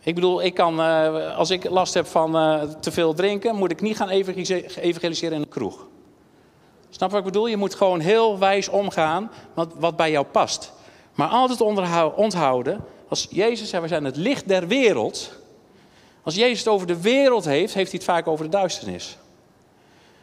Ik 0.00 0.14
bedoel, 0.14 0.42
ik 0.42 0.54
kan, 0.54 0.80
uh, 0.80 1.36
als 1.36 1.50
ik 1.50 1.70
last 1.70 1.94
heb 1.94 2.06
van 2.06 2.36
uh, 2.36 2.62
te 2.62 2.92
veel 2.92 3.14
drinken, 3.14 3.56
moet 3.56 3.70
ik 3.70 3.80
niet 3.80 3.96
gaan 3.96 4.08
evangeliseren 4.08 5.34
in 5.34 5.40
een 5.40 5.48
kroeg. 5.48 5.86
Snap 6.94 7.10
wat 7.10 7.18
ik 7.18 7.24
bedoel? 7.24 7.46
Je 7.46 7.56
moet 7.56 7.74
gewoon 7.74 8.00
heel 8.00 8.38
wijs 8.38 8.68
omgaan 8.68 9.30
wat, 9.54 9.72
wat 9.74 9.96
bij 9.96 10.10
jou 10.10 10.26
past. 10.26 10.72
Maar 11.14 11.28
altijd 11.28 11.60
onthouden, 12.14 12.84
als 13.08 13.26
Jezus 13.30 13.68
zei, 13.68 13.82
we 13.82 13.88
zijn 13.88 14.04
het 14.04 14.16
licht 14.16 14.48
der 14.48 14.66
wereld. 14.66 15.32
Als 16.22 16.34
Jezus 16.34 16.58
het 16.58 16.68
over 16.68 16.86
de 16.86 17.00
wereld 17.00 17.44
heeft, 17.44 17.74
heeft 17.74 17.90
hij 17.90 18.00
het 18.00 18.10
vaak 18.10 18.26
over 18.26 18.44
de 18.44 18.50
duisternis. 18.50 19.18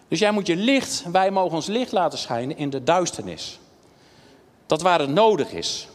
Dus 0.07 0.19
jij 0.19 0.31
moet 0.31 0.47
je 0.47 0.55
licht, 0.55 1.03
wij 1.11 1.31
mogen 1.31 1.55
ons 1.55 1.67
licht 1.67 1.91
laten 1.91 2.19
schijnen 2.19 2.57
in 2.57 2.69
de 2.69 2.83
duisternis. 2.83 3.59
Dat 4.65 4.81
waar 4.81 4.99
het 4.99 5.09
nodig 5.09 5.51
is. 5.51 5.87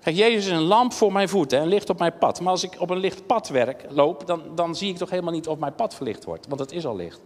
Kijk, 0.00 0.16
Jezus 0.16 0.46
is 0.46 0.52
een 0.52 0.60
lamp 0.60 0.92
voor 0.92 1.12
mijn 1.12 1.28
voeten, 1.28 1.60
een 1.60 1.68
licht 1.68 1.90
op 1.90 1.98
mijn 1.98 2.18
pad. 2.18 2.40
Maar 2.40 2.52
als 2.52 2.62
ik 2.62 2.76
op 2.78 2.90
een 2.90 2.98
licht 2.98 3.26
pad 3.26 3.48
werk, 3.48 3.84
loop, 3.88 4.26
dan, 4.26 4.42
dan 4.54 4.76
zie 4.76 4.90
ik 4.90 4.96
toch 4.96 5.10
helemaal 5.10 5.32
niet 5.32 5.48
of 5.48 5.58
mijn 5.58 5.74
pad 5.74 5.94
verlicht 5.94 6.24
wordt. 6.24 6.46
Want 6.48 6.60
het 6.60 6.72
is 6.72 6.86
al 6.86 6.96
licht. 6.96 7.20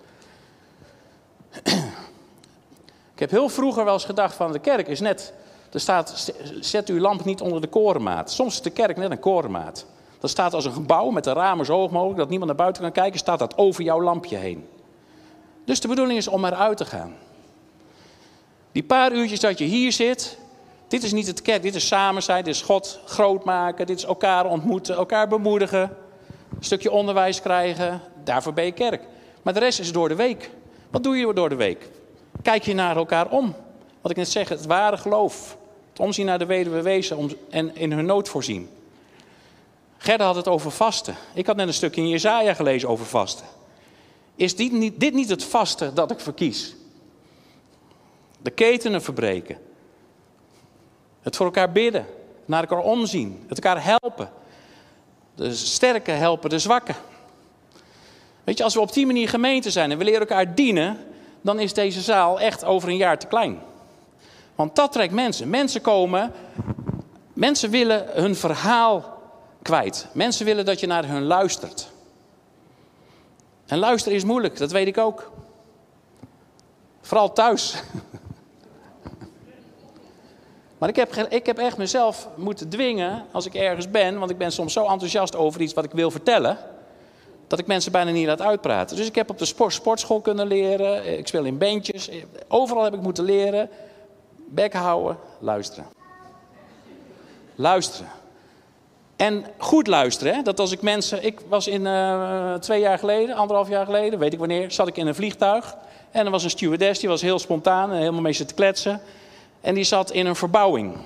Ik 3.19 3.25
heb 3.31 3.39
heel 3.39 3.49
vroeger 3.49 3.85
wel 3.85 3.93
eens 3.93 4.05
gedacht 4.05 4.35
van 4.35 4.53
de 4.53 4.59
kerk 4.59 4.89
is 4.89 5.01
net, 5.01 5.33
er 5.73 5.81
staat, 5.81 6.33
zet 6.61 6.89
uw 6.89 6.99
lamp 6.99 7.25
niet 7.25 7.41
onder 7.41 7.61
de 7.61 7.67
korenmaat. 7.67 8.31
Soms 8.31 8.55
is 8.55 8.61
de 8.61 8.71
kerk 8.71 8.97
net 8.97 9.11
een 9.11 9.19
korenmaat. 9.19 9.87
Dat 10.19 10.31
staat 10.31 10.55
als 10.55 10.65
een 10.65 10.73
gebouw 10.73 11.11
met 11.11 11.25
de 11.25 11.33
ramen 11.33 11.67
zo 11.67 11.73
hoog 11.73 11.91
mogelijk 11.91 12.19
dat 12.19 12.29
niemand 12.29 12.51
naar 12.51 12.61
buiten 12.61 12.83
kan 12.83 12.93
kijken, 12.93 13.19
staat 13.19 13.39
dat 13.39 13.57
over 13.57 13.83
jouw 13.83 14.03
lampje 14.03 14.37
heen. 14.37 14.69
Dus 15.65 15.81
de 15.81 15.89
bedoeling 15.89 16.19
is 16.19 16.29
om 16.29 16.45
eruit 16.45 16.77
te 16.77 16.85
gaan. 16.85 17.15
Die 18.73 18.83
paar 18.83 19.13
uurtjes 19.13 19.41
dat 19.41 19.59
je 19.59 19.65
hier 19.65 19.93
zit, 19.93 20.39
dit 20.89 21.03
is 21.03 21.13
niet 21.13 21.27
het 21.27 21.43
kerk, 21.43 21.63
dit 21.63 21.75
is 21.75 21.87
samen 21.87 22.23
zijn, 22.23 22.45
dit 22.45 22.55
is 22.55 22.63
God 22.63 23.01
groot 23.05 23.45
maken, 23.45 23.87
dit 23.87 23.97
is 23.97 24.05
elkaar 24.05 24.47
ontmoeten, 24.47 24.97
elkaar 24.97 25.29
bemoedigen, 25.29 25.97
een 26.57 26.65
stukje 26.65 26.91
onderwijs 26.91 27.41
krijgen, 27.41 28.01
daarvoor 28.25 28.53
ben 28.53 28.65
je 28.65 28.73
kerk. 28.73 29.03
Maar 29.43 29.55
de 29.55 29.61
rest 29.61 29.81
is 29.81 29.93
door 29.93 30.09
de 30.09 30.17
week. 30.17 30.51
Wat 30.91 31.03
doe 31.03 31.17
je 31.17 31.33
door 31.33 31.49
de 31.49 31.55
week? 31.55 31.89
Kijk 32.43 32.63
je 32.63 32.75
naar 32.75 32.97
elkaar 32.97 33.29
om. 33.31 33.55
Wat 34.01 34.11
ik 34.11 34.17
net 34.17 34.29
zeg, 34.29 34.49
het 34.49 34.67
ware 34.67 34.97
geloof. 34.97 35.57
Het 35.91 36.01
omzien 36.01 36.27
naar 36.27 36.39
de 36.39 36.47
weduwe 36.47 36.83
wezen 36.83 37.31
en 37.51 37.77
in 37.77 37.93
hun 37.93 38.07
nood 38.07 38.29
voorzien. 38.29 38.69
Gerda 39.99 40.25
had 40.25 40.37
het 40.37 40.49
over 40.49 40.71
vasten. 40.71 41.15
Ik 41.35 41.47
had 41.47 41.57
net 41.57 41.67
een 41.67 41.75
stukje 41.75 42.01
in 42.01 42.09
Jezaja 42.09 42.55
gelezen 42.55 42.89
over 42.89 43.07
vasten. 43.07 43.47
Is 44.37 44.57
dit 44.57 44.73
niet, 44.73 45.01
dit 45.01 45.15
niet 45.15 45.29
het 45.29 45.45
vasten 45.45 45.95
dat 45.95 46.11
ik 46.11 46.21
verkies? 46.21 46.75
De 48.41 48.51
ketenen 48.51 49.03
verbreken. 49.03 49.59
Het 51.21 51.37
voor 51.37 51.47
elkaar 51.47 51.73
bidden. 51.73 52.07
Naar 52.45 52.61
elkaar 52.61 52.83
omzien. 52.83 53.45
Het 53.49 53.65
elkaar 53.65 53.85
helpen. 53.85 54.31
De 55.35 55.55
sterke 55.55 56.11
helpen 56.11 56.51
de 56.51 56.59
zwakken. 56.59 56.95
Weet 58.45 58.59
je, 58.59 58.65
als 58.65 58.75
we 58.75 58.81
op 58.81 58.93
die 58.93 59.07
manier 59.07 59.29
gemeente 59.29 59.71
zijn 59.71 59.91
en 59.91 59.99
we 59.99 60.05
leren 60.05 60.21
elkaar 60.21 60.55
dienen, 60.55 60.99
dan 61.49 61.59
is 61.59 61.75
deze 61.75 62.01
zaal 62.01 62.41
echt 62.41 62.65
over 62.65 62.89
een 62.89 62.97
jaar 62.97 63.19
te 63.19 63.27
klein. 63.27 63.59
Want 64.55 64.77
dat 64.77 64.93
trekt 64.93 65.13
mensen. 65.13 65.51
Mensen 65.51 65.81
komen, 65.81 66.33
mensen 67.33 67.71
willen 67.71 68.07
hun 68.13 68.37
verhaal 68.37 69.23
kwijt. 69.63 70.07
Mensen 70.13 70.45
willen 70.45 70.65
dat 70.65 70.81
je 70.81 70.87
naar 70.87 71.09
hun 71.09 71.23
luistert. 71.25 71.91
En 73.67 73.79
luisteren 73.79 74.19
is 74.19 74.25
moeilijk, 74.25 74.59
dat 74.59 74.71
weet 74.71 74.87
ik 74.87 74.99
ook. 74.99 75.31
Vooral 77.01 77.33
thuis. 77.33 77.75
Maar 80.79 80.89
ik 80.89 80.97
heb, 80.97 81.15
ik 81.15 81.47
heb 81.47 81.59
echt 81.59 81.77
mezelf 81.77 82.29
moeten 82.37 82.69
dwingen 82.69 83.25
als 83.33 83.47
ik 83.47 83.55
ergens 83.55 83.91
ben, 83.91 84.19
want 84.19 84.31
ik 84.31 84.39
ben 84.39 84.53
soms 84.53 84.73
zo 84.73 84.87
enthousiast 84.87 85.37
over 85.37 85.61
iets 85.61 85.75
wat 85.75 85.85
ik 85.85 85.93
wil 85.93 86.11
vertellen, 86.11 86.59
dat 87.49 87.59
ik 87.59 87.67
mensen 87.67 87.93
bijna 87.93 88.11
niet 88.11 88.27
laat 88.27 88.43
uitpraten. 88.43 88.97
Dus 88.97 89.07
ik 89.07 89.15
heb 89.15 89.31
op 89.31 89.39
de 89.39 89.45
sport, 89.45 89.73
sportschool 89.73 90.21
kunnen 90.21 90.47
leren, 90.47 91.19
ik 91.19 91.27
speel 91.27 91.45
in 91.45 91.59
bandjes, 91.59 92.11
overal 92.49 92.85
heb 92.85 92.95
ik 92.95 93.01
moeten 93.01 93.25
leren. 93.25 93.71
Bek 94.51 94.73
houden, 94.73 95.17
luisteren. 95.39 95.87
Luisteren. 97.55 98.11
En 99.17 99.45
goed 99.57 99.87
luisteren. 99.87 100.35
Hè? 100.35 100.43
Dat 100.43 100.61
als 100.61 100.73
ik 100.73 100.83
mensen. 100.83 101.25
Ik 101.25 101.41
was 101.49 101.67
in 101.67 101.85
uh, 101.85 102.55
twee 102.55 102.81
jaar 102.81 102.99
geleden, 102.99 103.37
anderhalf 103.37 103.69
jaar 103.69 103.85
geleden, 103.85 104.19
weet 104.19 104.33
ik 104.33 104.39
wanneer, 104.39 104.71
zat 104.71 104.89
ik 104.89 104.97
in 104.97 105.07
een 105.07 105.15
vliegtuig. 105.15 105.77
En 106.11 106.25
er 106.25 106.31
was 106.31 106.45
een 106.45 106.51
stewardess, 106.51 107.01
die 107.01 107.09
was 107.09 107.23
heel 107.23 107.39
spontaan 107.39 107.91
en 107.91 107.99
helemaal 107.99 108.21
mee 108.21 108.47
te 108.47 108.55
kletsen. 108.55 109.01
En 109.61 109.75
die 109.75 109.85
zat 109.85 110.11
in 110.11 110.27
een 110.27 110.37
verbouwing. 110.37 110.97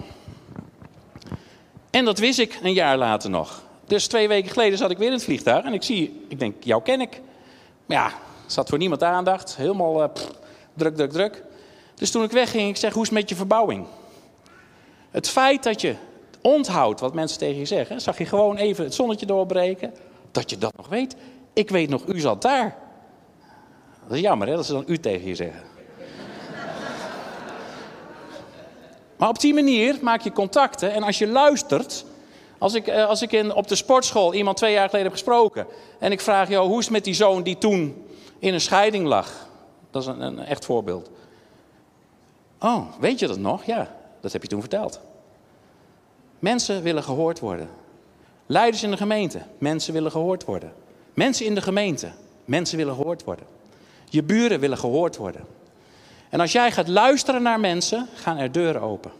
En 1.90 2.04
dat 2.04 2.18
wist 2.18 2.38
ik 2.38 2.58
een 2.62 2.72
jaar 2.72 2.96
later 2.96 3.30
nog. 3.30 3.62
Dus 3.92 4.06
twee 4.06 4.28
weken 4.28 4.50
geleden 4.50 4.78
zat 4.78 4.90
ik 4.90 4.98
weer 4.98 5.06
in 5.06 5.12
het 5.12 5.24
vliegtuig 5.24 5.64
en 5.64 5.72
ik 5.72 5.82
zie, 5.82 6.24
ik 6.28 6.38
denk, 6.38 6.64
jou 6.64 6.82
ken 6.82 7.00
ik. 7.00 7.20
Maar 7.86 7.96
ja, 7.96 8.12
zat 8.46 8.68
voor 8.68 8.78
niemand 8.78 9.02
aandacht, 9.02 9.56
helemaal 9.56 10.02
uh, 10.02 10.08
druk, 10.74 10.96
druk, 10.96 11.10
druk. 11.10 11.42
Dus 11.94 12.10
toen 12.10 12.22
ik 12.22 12.30
wegging, 12.30 12.68
ik 12.68 12.76
zeg, 12.76 12.92
hoe 12.92 13.02
is 13.02 13.08
het 13.08 13.18
met 13.18 13.28
je 13.28 13.34
verbouwing? 13.34 13.86
Het 15.10 15.28
feit 15.28 15.62
dat 15.62 15.80
je 15.80 15.94
onthoudt 16.40 17.00
wat 17.00 17.14
mensen 17.14 17.38
tegen 17.38 17.58
je 17.58 17.64
zeggen, 17.64 18.00
zag 18.00 18.18
je 18.18 18.24
gewoon 18.24 18.56
even 18.56 18.84
het 18.84 18.94
zonnetje 18.94 19.26
doorbreken, 19.26 19.94
dat 20.30 20.50
je 20.50 20.58
dat 20.58 20.76
nog 20.76 20.88
weet. 20.88 21.16
Ik 21.52 21.70
weet 21.70 21.88
nog, 21.88 22.06
u 22.06 22.20
zat 22.20 22.42
daar. 22.42 22.76
Dat 24.06 24.16
is 24.16 24.20
jammer 24.20 24.48
hè, 24.48 24.54
dat 24.54 24.66
ze 24.66 24.72
dan 24.72 24.84
u 24.86 24.98
tegen 24.98 25.26
je 25.28 25.34
zeggen. 25.34 25.62
Maar 29.16 29.28
op 29.28 29.40
die 29.40 29.54
manier 29.54 29.98
maak 30.00 30.20
je 30.20 30.32
contacten. 30.32 30.92
En 30.92 31.02
als 31.02 31.18
je 31.18 31.26
luistert. 31.26 32.04
Als 32.62 32.74
ik, 32.74 32.86
eh, 32.86 33.06
als 33.06 33.22
ik 33.22 33.32
in, 33.32 33.54
op 33.54 33.68
de 33.68 33.74
sportschool 33.74 34.34
iemand 34.34 34.56
twee 34.56 34.72
jaar 34.72 34.88
geleden 34.88 35.06
heb 35.06 35.12
gesproken. 35.12 35.66
En 35.98 36.12
ik 36.12 36.20
vraag 36.20 36.48
jou, 36.48 36.68
hoe 36.68 36.78
is 36.78 36.84
het 36.84 36.92
met 36.92 37.04
die 37.04 37.14
zoon 37.14 37.42
die 37.42 37.58
toen 37.58 38.06
in 38.38 38.54
een 38.54 38.60
scheiding 38.60 39.06
lag? 39.06 39.48
Dat 39.90 40.02
is 40.02 40.08
een, 40.08 40.20
een 40.20 40.38
echt 40.38 40.64
voorbeeld. 40.64 41.10
Oh, 42.58 42.86
weet 43.00 43.18
je 43.18 43.26
dat 43.26 43.38
nog? 43.38 43.64
Ja, 43.64 43.96
dat 44.20 44.32
heb 44.32 44.42
je 44.42 44.48
toen 44.48 44.60
verteld. 44.60 45.00
Mensen 46.38 46.82
willen 46.82 47.02
gehoord 47.02 47.40
worden. 47.40 47.68
Leiders 48.46 48.82
in 48.82 48.90
de 48.90 48.96
gemeente, 48.96 49.42
mensen 49.58 49.92
willen 49.92 50.10
gehoord 50.10 50.44
worden. 50.44 50.72
Mensen 51.14 51.46
in 51.46 51.54
de 51.54 51.62
gemeente, 51.62 52.10
mensen 52.44 52.76
willen 52.76 52.94
gehoord 52.94 53.24
worden. 53.24 53.46
Je 54.08 54.22
buren 54.22 54.60
willen 54.60 54.78
gehoord 54.78 55.16
worden. 55.16 55.46
En 56.28 56.40
als 56.40 56.52
jij 56.52 56.72
gaat 56.72 56.88
luisteren 56.88 57.42
naar 57.42 57.60
mensen, 57.60 58.08
gaan 58.14 58.36
er 58.36 58.52
deuren 58.52 58.80
open. 58.80 59.12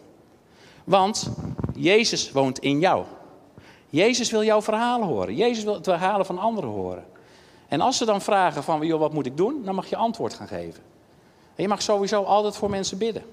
Want 0.85 1.31
Jezus 1.75 2.33
woont 2.33 2.59
in 2.59 2.81
jou. 2.81 3.05
Jezus 3.93 4.31
wil 4.31 4.45
jouw 4.45 4.63
verhalen 4.63 5.07
horen. 5.07 5.35
Jezus 5.35 5.65
wil 5.65 5.75
het 5.75 5.85
verhalen 5.85 6.27
van 6.27 6.39
anderen 6.39 6.71
horen. 6.71 7.05
En 7.69 7.81
als 7.81 7.97
ze 7.97 8.05
dan 8.05 8.21
vragen 8.21 8.63
van, 8.63 8.87
joh, 8.87 9.01
wat 9.01 9.13
moet 9.13 9.27
ik 9.27 9.37
doen? 9.37 9.63
Dan 9.65 9.75
mag 9.75 9.87
je 9.87 9.97
antwoord 9.97 10.35
gaan 10.35 10.47
geven. 10.47 10.83
En 11.55 11.63
je 11.63 11.69
mag 11.69 11.83
sowieso 11.83 12.23
altijd 12.23 12.57
voor 12.57 12.71
mensen 12.71 12.99
bidden. 12.99 13.25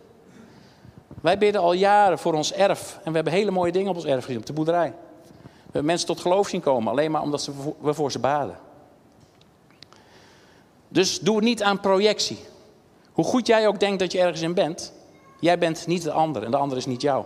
Wij 1.22 1.38
bidden 1.38 1.62
al 1.62 1.74
jaren 1.74 2.19
voor 2.19 2.34
ons 2.34 2.54
erf. 2.54 3.00
En 3.04 3.10
we 3.10 3.15
hebben 3.15 3.34
hele 3.34 3.52
mooie 3.52 3.72
dingen 3.72 3.89
op 3.89 3.95
ons 3.95 4.06
erf 4.06 4.24
gezien, 4.24 4.39
op 4.39 4.45
de 4.45 4.54
boerderij. 4.54 4.93
We 5.41 5.63
hebben 5.63 5.86
mensen 5.86 6.08
tot 6.08 6.19
geloof 6.19 6.48
zien 6.48 6.62
komen, 6.62 6.91
alleen 6.91 7.12
maar 7.12 7.22
omdat 7.22 7.50
we 7.80 7.93
voor 7.93 8.12
ze 8.12 8.19
baden. 8.19 8.60
Dus 10.88 11.19
doe 11.19 11.36
het 11.36 11.43
niet 11.43 11.63
aan 11.63 11.80
projectie. 11.80 12.39
Hoe 13.12 13.26
goed 13.26 13.48
jij 13.48 13.67
ook 13.67 13.80
denkt 13.80 14.00
dat 14.00 14.12
je 14.12 14.19
ergens 14.19 14.41
in 14.41 14.54
bent, 14.54 14.93
jij 15.39 15.58
bent 15.58 15.88
niet 15.88 16.04
de 16.04 16.12
ander 16.12 16.43
en 16.43 16.52
de 16.52 16.58
ander 16.58 16.78
is 16.78 16.86
niet 16.86 17.02
jou. 17.02 17.26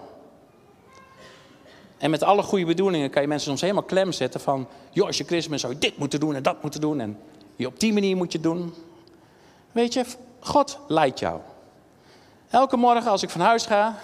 En 2.03 2.09
met 2.09 2.23
alle 2.23 2.43
goede 2.43 2.65
bedoelingen 2.65 3.09
kan 3.09 3.21
je 3.21 3.27
mensen 3.27 3.47
soms 3.47 3.61
helemaal 3.61 3.83
klem 3.83 4.11
zetten 4.11 4.39
van, 4.39 4.67
joh, 4.91 5.07
als 5.07 5.17
je 5.17 5.23
christen 5.23 5.59
zou 5.59 5.73
je 5.73 5.79
dit 5.79 5.97
moeten 5.97 6.19
doen 6.19 6.35
en 6.35 6.43
dat 6.43 6.61
moeten 6.61 6.81
doen 6.81 6.99
en 6.99 7.19
je 7.55 7.67
op 7.67 7.79
die 7.79 7.93
manier 7.93 8.15
moet 8.15 8.31
je 8.31 8.39
doen. 8.39 8.73
Weet 9.71 9.93
je, 9.93 10.05
God 10.39 10.79
leidt 10.87 11.19
jou. 11.19 11.39
Elke 12.49 12.77
morgen 12.77 13.11
als 13.11 13.23
ik 13.23 13.29
van 13.29 13.41
huis 13.41 13.65
ga, 13.65 13.95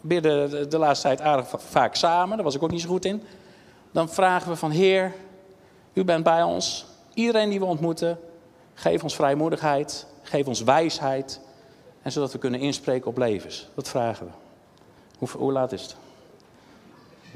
bidden 0.00 0.50
de, 0.50 0.68
de 0.68 0.78
laatste 0.78 1.16
tijd 1.16 1.46
vaak 1.56 1.94
samen, 1.94 2.36
daar 2.36 2.44
was 2.44 2.54
ik 2.54 2.62
ook 2.62 2.70
niet 2.70 2.80
zo 2.80 2.88
goed 2.88 3.04
in. 3.04 3.22
Dan 3.92 4.08
vragen 4.08 4.50
we 4.50 4.56
van 4.56 4.70
Heer, 4.70 5.12
u 5.92 6.04
bent 6.04 6.24
bij 6.24 6.42
ons. 6.42 6.86
Iedereen 7.14 7.50
die 7.50 7.58
we 7.58 7.64
ontmoeten, 7.64 8.18
geef 8.74 9.02
ons 9.02 9.14
vrijmoedigheid, 9.14 10.06
geef 10.22 10.46
ons 10.46 10.62
wijsheid. 10.62 11.40
En 12.02 12.12
zodat 12.12 12.32
we 12.32 12.38
kunnen 12.38 12.60
inspreken 12.60 13.06
op 13.06 13.18
levens. 13.18 13.68
Dat 13.74 13.88
vragen 13.88 14.26
we. 14.26 14.32
Hoe, 15.18 15.28
hoe 15.38 15.52
laat 15.52 15.72
is 15.72 15.82
het? 15.82 15.96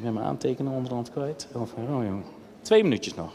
Ik 0.01 0.07
ben 0.07 0.15
mijn 0.15 0.27
aantekeningen 0.27 0.77
onderhand 0.77 1.11
kwijt. 1.11 1.49
Oh, 1.53 2.13
Twee 2.63 2.83
minuutjes 2.83 3.15
nog. 3.15 3.31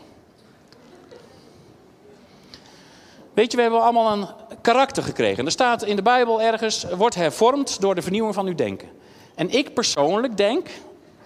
Weet 3.34 3.52
je, 3.52 3.58
we 3.58 3.64
hebben 3.64 3.82
allemaal 3.82 4.12
een 4.12 4.28
karakter 4.62 5.04
gekregen. 5.04 5.46
Er 5.46 5.52
staat 5.52 5.84
in 5.84 5.96
de 5.96 6.02
Bijbel 6.02 6.42
ergens, 6.42 6.86
wordt 6.98 7.16
hervormd 7.16 7.82
door 7.82 7.96
de 7.96 8.02
vernieuwing 8.02 8.34
van 8.34 8.48
uw 8.48 8.56
denken. 8.56 8.88
En 9.36 9.50
ik 9.50 9.74
persoonlijk 9.74 10.38
denk, 10.38 10.70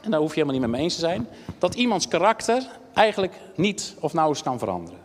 en 0.02 0.12
daar 0.12 0.20
hoef 0.20 0.36
je 0.36 0.42
helemaal 0.42 0.60
niet 0.60 0.70
met 0.70 0.80
me 0.80 0.86
eens 0.86 0.94
te 0.94 1.00
zijn, 1.00 1.28
dat 1.58 1.76
iemands 1.76 2.08
karakter 2.08 2.68
eigenlijk 2.94 3.34
niet 3.56 3.96
of 4.00 4.14
nauwelijks 4.14 4.48
kan 4.48 4.60
veranderen. 4.60 5.00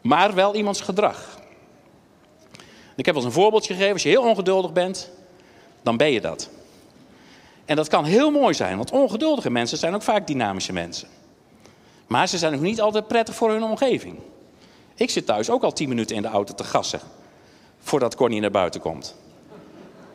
Maar 0.00 0.34
wel 0.34 0.54
iemands 0.54 0.80
gedrag. 0.80 1.38
Ik 2.96 3.04
heb 3.04 3.14
wel 3.14 3.24
eens 3.24 3.34
een 3.34 3.40
voorbeeldje 3.40 3.72
gegeven. 3.72 3.92
Als 3.92 4.02
je 4.02 4.08
heel 4.08 4.28
ongeduldig 4.28 4.72
bent, 4.72 5.10
dan 5.82 5.96
ben 5.96 6.12
je 6.12 6.20
dat. 6.20 6.50
En 7.68 7.76
dat 7.76 7.88
kan 7.88 8.04
heel 8.04 8.30
mooi 8.30 8.54
zijn, 8.54 8.76
want 8.76 8.90
ongeduldige 8.90 9.50
mensen 9.50 9.78
zijn 9.78 9.94
ook 9.94 10.02
vaak 10.02 10.26
dynamische 10.26 10.72
mensen. 10.72 11.08
Maar 12.06 12.28
ze 12.28 12.38
zijn 12.38 12.54
ook 12.54 12.60
niet 12.60 12.80
altijd 12.80 13.06
prettig 13.06 13.34
voor 13.34 13.50
hun 13.50 13.62
omgeving. 13.62 14.18
Ik 14.94 15.10
zit 15.10 15.26
thuis 15.26 15.50
ook 15.50 15.62
al 15.62 15.72
tien 15.72 15.88
minuten 15.88 16.16
in 16.16 16.22
de 16.22 16.28
auto 16.28 16.54
te 16.54 16.64
gassen. 16.64 17.00
Voordat 17.78 18.14
Connie 18.14 18.40
naar 18.40 18.50
buiten 18.50 18.80
komt. 18.80 19.14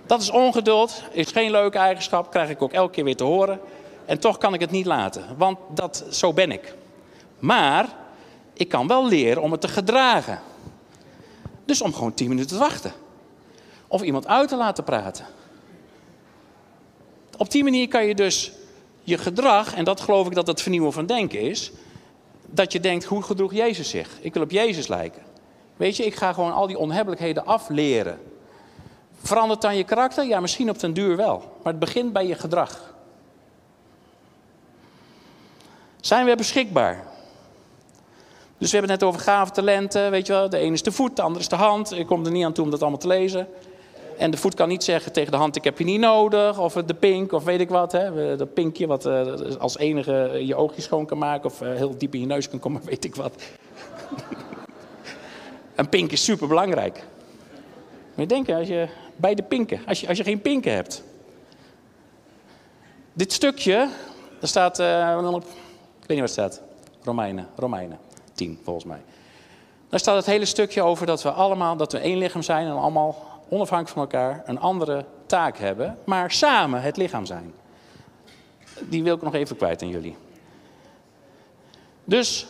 Dat 0.05 0.21
is 0.21 0.29
ongeduld, 0.29 1.03
is 1.11 1.31
geen 1.31 1.51
leuke 1.51 1.77
eigenschap, 1.77 2.31
krijg 2.31 2.49
ik 2.49 2.61
ook 2.61 2.71
elke 2.71 2.91
keer 2.91 3.03
weer 3.03 3.15
te 3.15 3.23
horen. 3.23 3.59
En 4.05 4.19
toch 4.19 4.37
kan 4.37 4.53
ik 4.53 4.59
het 4.59 4.71
niet 4.71 4.85
laten, 4.85 5.37
want 5.37 5.57
dat, 5.69 6.05
zo 6.09 6.33
ben 6.33 6.51
ik. 6.51 6.75
Maar 7.39 7.85
ik 8.53 8.69
kan 8.69 8.87
wel 8.87 9.07
leren 9.07 9.41
om 9.41 9.51
het 9.51 9.61
te 9.61 9.67
gedragen. 9.67 10.39
Dus 11.65 11.81
om 11.81 11.93
gewoon 11.93 12.13
tien 12.13 12.29
minuten 12.29 12.49
te 12.49 12.63
wachten. 12.63 12.91
Of 13.87 14.01
iemand 14.01 14.27
uit 14.27 14.49
te 14.49 14.55
laten 14.55 14.83
praten. 14.83 15.25
Op 17.37 17.51
die 17.51 17.63
manier 17.63 17.87
kan 17.87 18.05
je 18.05 18.15
dus 18.15 18.51
je 19.01 19.17
gedrag, 19.17 19.75
en 19.75 19.83
dat 19.83 20.01
geloof 20.01 20.27
ik 20.27 20.33
dat 20.33 20.47
het 20.47 20.61
vernieuwen 20.61 20.93
van 20.93 21.05
denken 21.05 21.39
is, 21.39 21.71
dat 22.45 22.71
je 22.71 22.79
denkt, 22.79 23.05
hoe 23.05 23.21
gedroeg 23.21 23.53
Jezus 23.53 23.89
zich? 23.89 24.09
Ik 24.21 24.33
wil 24.33 24.43
op 24.43 24.51
Jezus 24.51 24.87
lijken. 24.87 25.21
Weet 25.77 25.97
je, 25.97 26.05
ik 26.05 26.15
ga 26.15 26.33
gewoon 26.33 26.53
al 26.53 26.67
die 26.67 26.77
onhebbelijkheden 26.77 27.45
afleren. 27.45 28.19
Verandert 29.21 29.61
dan 29.61 29.77
je 29.77 29.83
karakter? 29.83 30.25
Ja, 30.25 30.39
misschien 30.39 30.69
op 30.69 30.79
den 30.79 30.93
duur 30.93 31.15
wel. 31.15 31.37
Maar 31.37 31.71
het 31.73 31.79
begint 31.79 32.13
bij 32.13 32.27
je 32.27 32.35
gedrag. 32.35 32.93
Zijn 36.01 36.25
we 36.25 36.35
beschikbaar? 36.35 37.07
Dus 38.57 38.71
we 38.71 38.77
hebben 38.77 38.91
het 38.91 38.99
net 38.99 39.09
over 39.09 39.21
gave 39.21 39.51
talenten, 39.51 40.11
weet 40.11 40.27
je 40.27 40.33
wel. 40.33 40.49
De 40.49 40.57
ene 40.57 40.73
is 40.73 40.83
de 40.83 40.91
voet, 40.91 41.15
de 41.15 41.21
andere 41.21 41.39
is 41.39 41.49
de 41.49 41.55
hand. 41.55 41.91
Ik 41.91 42.07
kom 42.07 42.25
er 42.25 42.31
niet 42.31 42.45
aan 42.45 42.53
toe 42.53 42.63
om 42.63 42.71
dat 42.71 42.81
allemaal 42.81 42.99
te 42.99 43.07
lezen. 43.07 43.47
En 44.23 44.31
de 44.31 44.37
voet 44.37 44.53
kan 44.53 44.67
niet 44.67 44.83
zeggen 44.83 45.11
tegen 45.11 45.31
de 45.31 45.37
hand, 45.37 45.55
ik 45.55 45.63
heb 45.63 45.77
je 45.77 45.83
niet 45.83 45.99
nodig. 45.99 46.59
Of 46.59 46.73
de 46.73 46.93
pink, 46.93 47.31
of 47.31 47.43
weet 47.43 47.59
ik 47.59 47.69
wat. 47.69 47.91
Hè? 47.91 48.35
Dat 48.35 48.53
pinkje 48.53 48.87
wat 48.87 49.05
uh, 49.05 49.33
als 49.59 49.77
enige 49.77 50.41
je 50.45 50.55
oogjes 50.55 50.83
schoon 50.83 51.05
kan 51.05 51.17
maken. 51.17 51.49
Of 51.49 51.61
uh, 51.61 51.73
heel 51.73 51.97
diep 51.97 52.13
in 52.13 52.19
je 52.19 52.25
neus 52.25 52.49
kan 52.49 52.59
komen, 52.59 52.81
weet 52.89 53.05
ik 53.05 53.15
wat. 53.15 53.33
een 55.75 55.89
pink 55.89 56.11
is 56.11 56.23
super 56.23 56.47
belangrijk. 56.47 57.03
Je 58.15 58.25
denken, 58.25 58.55
als 58.55 58.67
je, 58.67 58.87
bij 59.15 59.35
de 59.35 59.43
pinken. 59.43 59.81
Als 59.85 60.01
je, 60.01 60.07
als 60.07 60.17
je 60.17 60.23
geen 60.23 60.41
pinken 60.41 60.73
hebt. 60.73 61.03
Dit 63.13 63.33
stukje, 63.33 63.89
er 64.41 64.47
staat, 64.47 64.79
uh, 64.79 65.17
ik 65.99 66.07
weet 66.07 66.07
niet 66.07 66.19
wat 66.19 66.29
staat. 66.29 66.61
Romeinen, 67.01 67.47
Romeinen. 67.55 67.99
10 68.33 68.59
volgens 68.63 68.85
mij. 68.85 69.01
Daar 69.89 69.99
staat 69.99 70.15
het 70.15 70.25
hele 70.25 70.45
stukje 70.45 70.81
over 70.81 71.05
dat 71.05 71.23
we 71.23 71.31
allemaal, 71.31 71.75
dat 71.77 71.91
we 71.91 71.97
één 71.97 72.17
lichaam 72.17 72.41
zijn 72.41 72.67
en 72.67 72.77
allemaal 72.77 73.32
onafhankelijk 73.53 73.89
van 73.89 74.01
elkaar 74.01 74.43
een 74.45 74.59
andere 74.59 75.05
taak 75.25 75.57
hebben, 75.57 75.97
maar 76.05 76.31
samen 76.31 76.81
het 76.81 76.97
lichaam 76.97 77.25
zijn. 77.25 77.53
Die 78.81 79.03
wil 79.03 79.15
ik 79.15 79.21
nog 79.21 79.33
even 79.33 79.55
kwijt 79.55 79.81
aan 79.81 79.89
jullie. 79.89 80.15
Dus, 82.03 82.47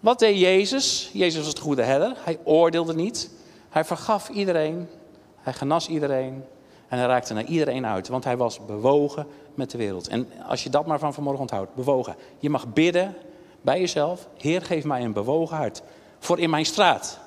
wat 0.00 0.18
deed 0.18 0.38
Jezus? 0.38 1.10
Jezus 1.12 1.44
was 1.44 1.54
de 1.54 1.60
goede 1.60 1.82
herder. 1.82 2.16
Hij 2.24 2.38
oordeelde 2.44 2.94
niet. 2.94 3.30
Hij 3.68 3.84
vergaf 3.84 4.28
iedereen. 4.28 4.88
Hij 5.36 5.52
genas 5.52 5.88
iedereen. 5.88 6.44
En 6.88 6.98
hij 6.98 7.06
raakte 7.06 7.34
naar 7.34 7.44
iedereen 7.44 7.86
uit, 7.86 8.08
want 8.08 8.24
hij 8.24 8.36
was 8.36 8.64
bewogen 8.66 9.26
met 9.54 9.70
de 9.70 9.78
wereld. 9.78 10.08
En 10.08 10.28
als 10.48 10.62
je 10.62 10.70
dat 10.70 10.86
maar 10.86 10.98
van 10.98 11.14
vanmorgen 11.14 11.40
onthoudt, 11.42 11.74
bewogen. 11.74 12.16
Je 12.38 12.50
mag 12.50 12.72
bidden 12.72 13.14
bij 13.60 13.80
jezelf. 13.80 14.28
Heer, 14.38 14.62
geef 14.62 14.84
mij 14.84 15.04
een 15.04 15.12
bewogen 15.12 15.56
hart. 15.56 15.82
Voor 16.18 16.38
in 16.38 16.50
mijn 16.50 16.66
straat. 16.66 17.18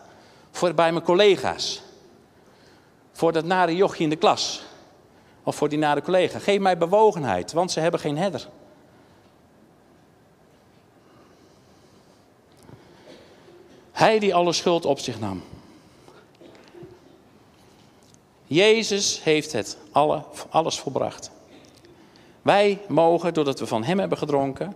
Voor 0.52 0.74
bij 0.74 0.92
mijn 0.92 1.04
collega's. 1.04 1.82
Voor 3.20 3.32
dat 3.32 3.46
nare 3.46 3.76
jochje 3.76 4.04
in 4.04 4.10
de 4.10 4.16
klas. 4.16 4.62
Of 5.44 5.56
voor 5.56 5.70
die 5.70 5.78
nare 5.78 6.02
collega. 6.02 6.40
Geef 6.40 6.60
mij 6.60 6.78
bewogenheid, 6.78 7.54
want 7.54 7.72
ze 7.72 7.80
hebben 7.80 8.00
geen 8.00 8.18
herder. 8.18 8.48
Hij 13.92 14.20
die 14.20 14.36
alle 14.36 14.54
schuld 14.54 14.86
op 14.86 15.00
zich 15.00 15.20
nam. 15.20 15.44
Jezus 18.46 19.24
heeft 19.24 19.52
het 19.52 19.78
alle, 19.92 20.24
alles 20.50 20.80
volbracht. 20.80 21.32
Wij 22.42 22.82
mogen, 22.88 23.34
doordat 23.34 23.60
we 23.60 23.68
van 23.68 23.84
Hem 23.84 24.00
hebben 24.00 24.18
gedronken, 24.18 24.76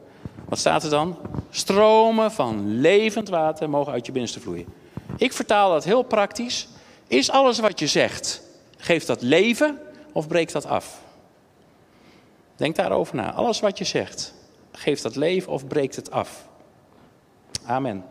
wat 0.49 0.59
staat 0.59 0.83
er 0.83 0.89
dan? 0.89 1.17
Stromen 1.49 2.31
van 2.31 2.79
levend 2.79 3.29
water 3.29 3.69
mogen 3.69 3.93
uit 3.93 4.05
je 4.05 4.11
binnenste 4.11 4.39
vloeien. 4.39 4.73
Ik 5.17 5.33
vertaal 5.33 5.71
dat 5.71 5.83
heel 5.83 6.03
praktisch. 6.03 6.67
Is 7.13 7.29
alles 7.29 7.59
wat 7.59 7.79
je 7.79 7.87
zegt, 7.87 8.41
geeft 8.77 9.07
dat 9.07 9.21
leven 9.21 9.79
of 10.11 10.27
breekt 10.27 10.51
dat 10.51 10.65
af? 10.65 11.01
Denk 12.55 12.75
daarover 12.75 13.15
na. 13.15 13.33
Alles 13.33 13.59
wat 13.59 13.77
je 13.77 13.83
zegt, 13.83 14.33
geeft 14.71 15.03
dat 15.03 15.15
leven 15.15 15.51
of 15.51 15.67
breekt 15.67 15.95
het 15.95 16.11
af? 16.11 16.47
Amen. 17.65 18.03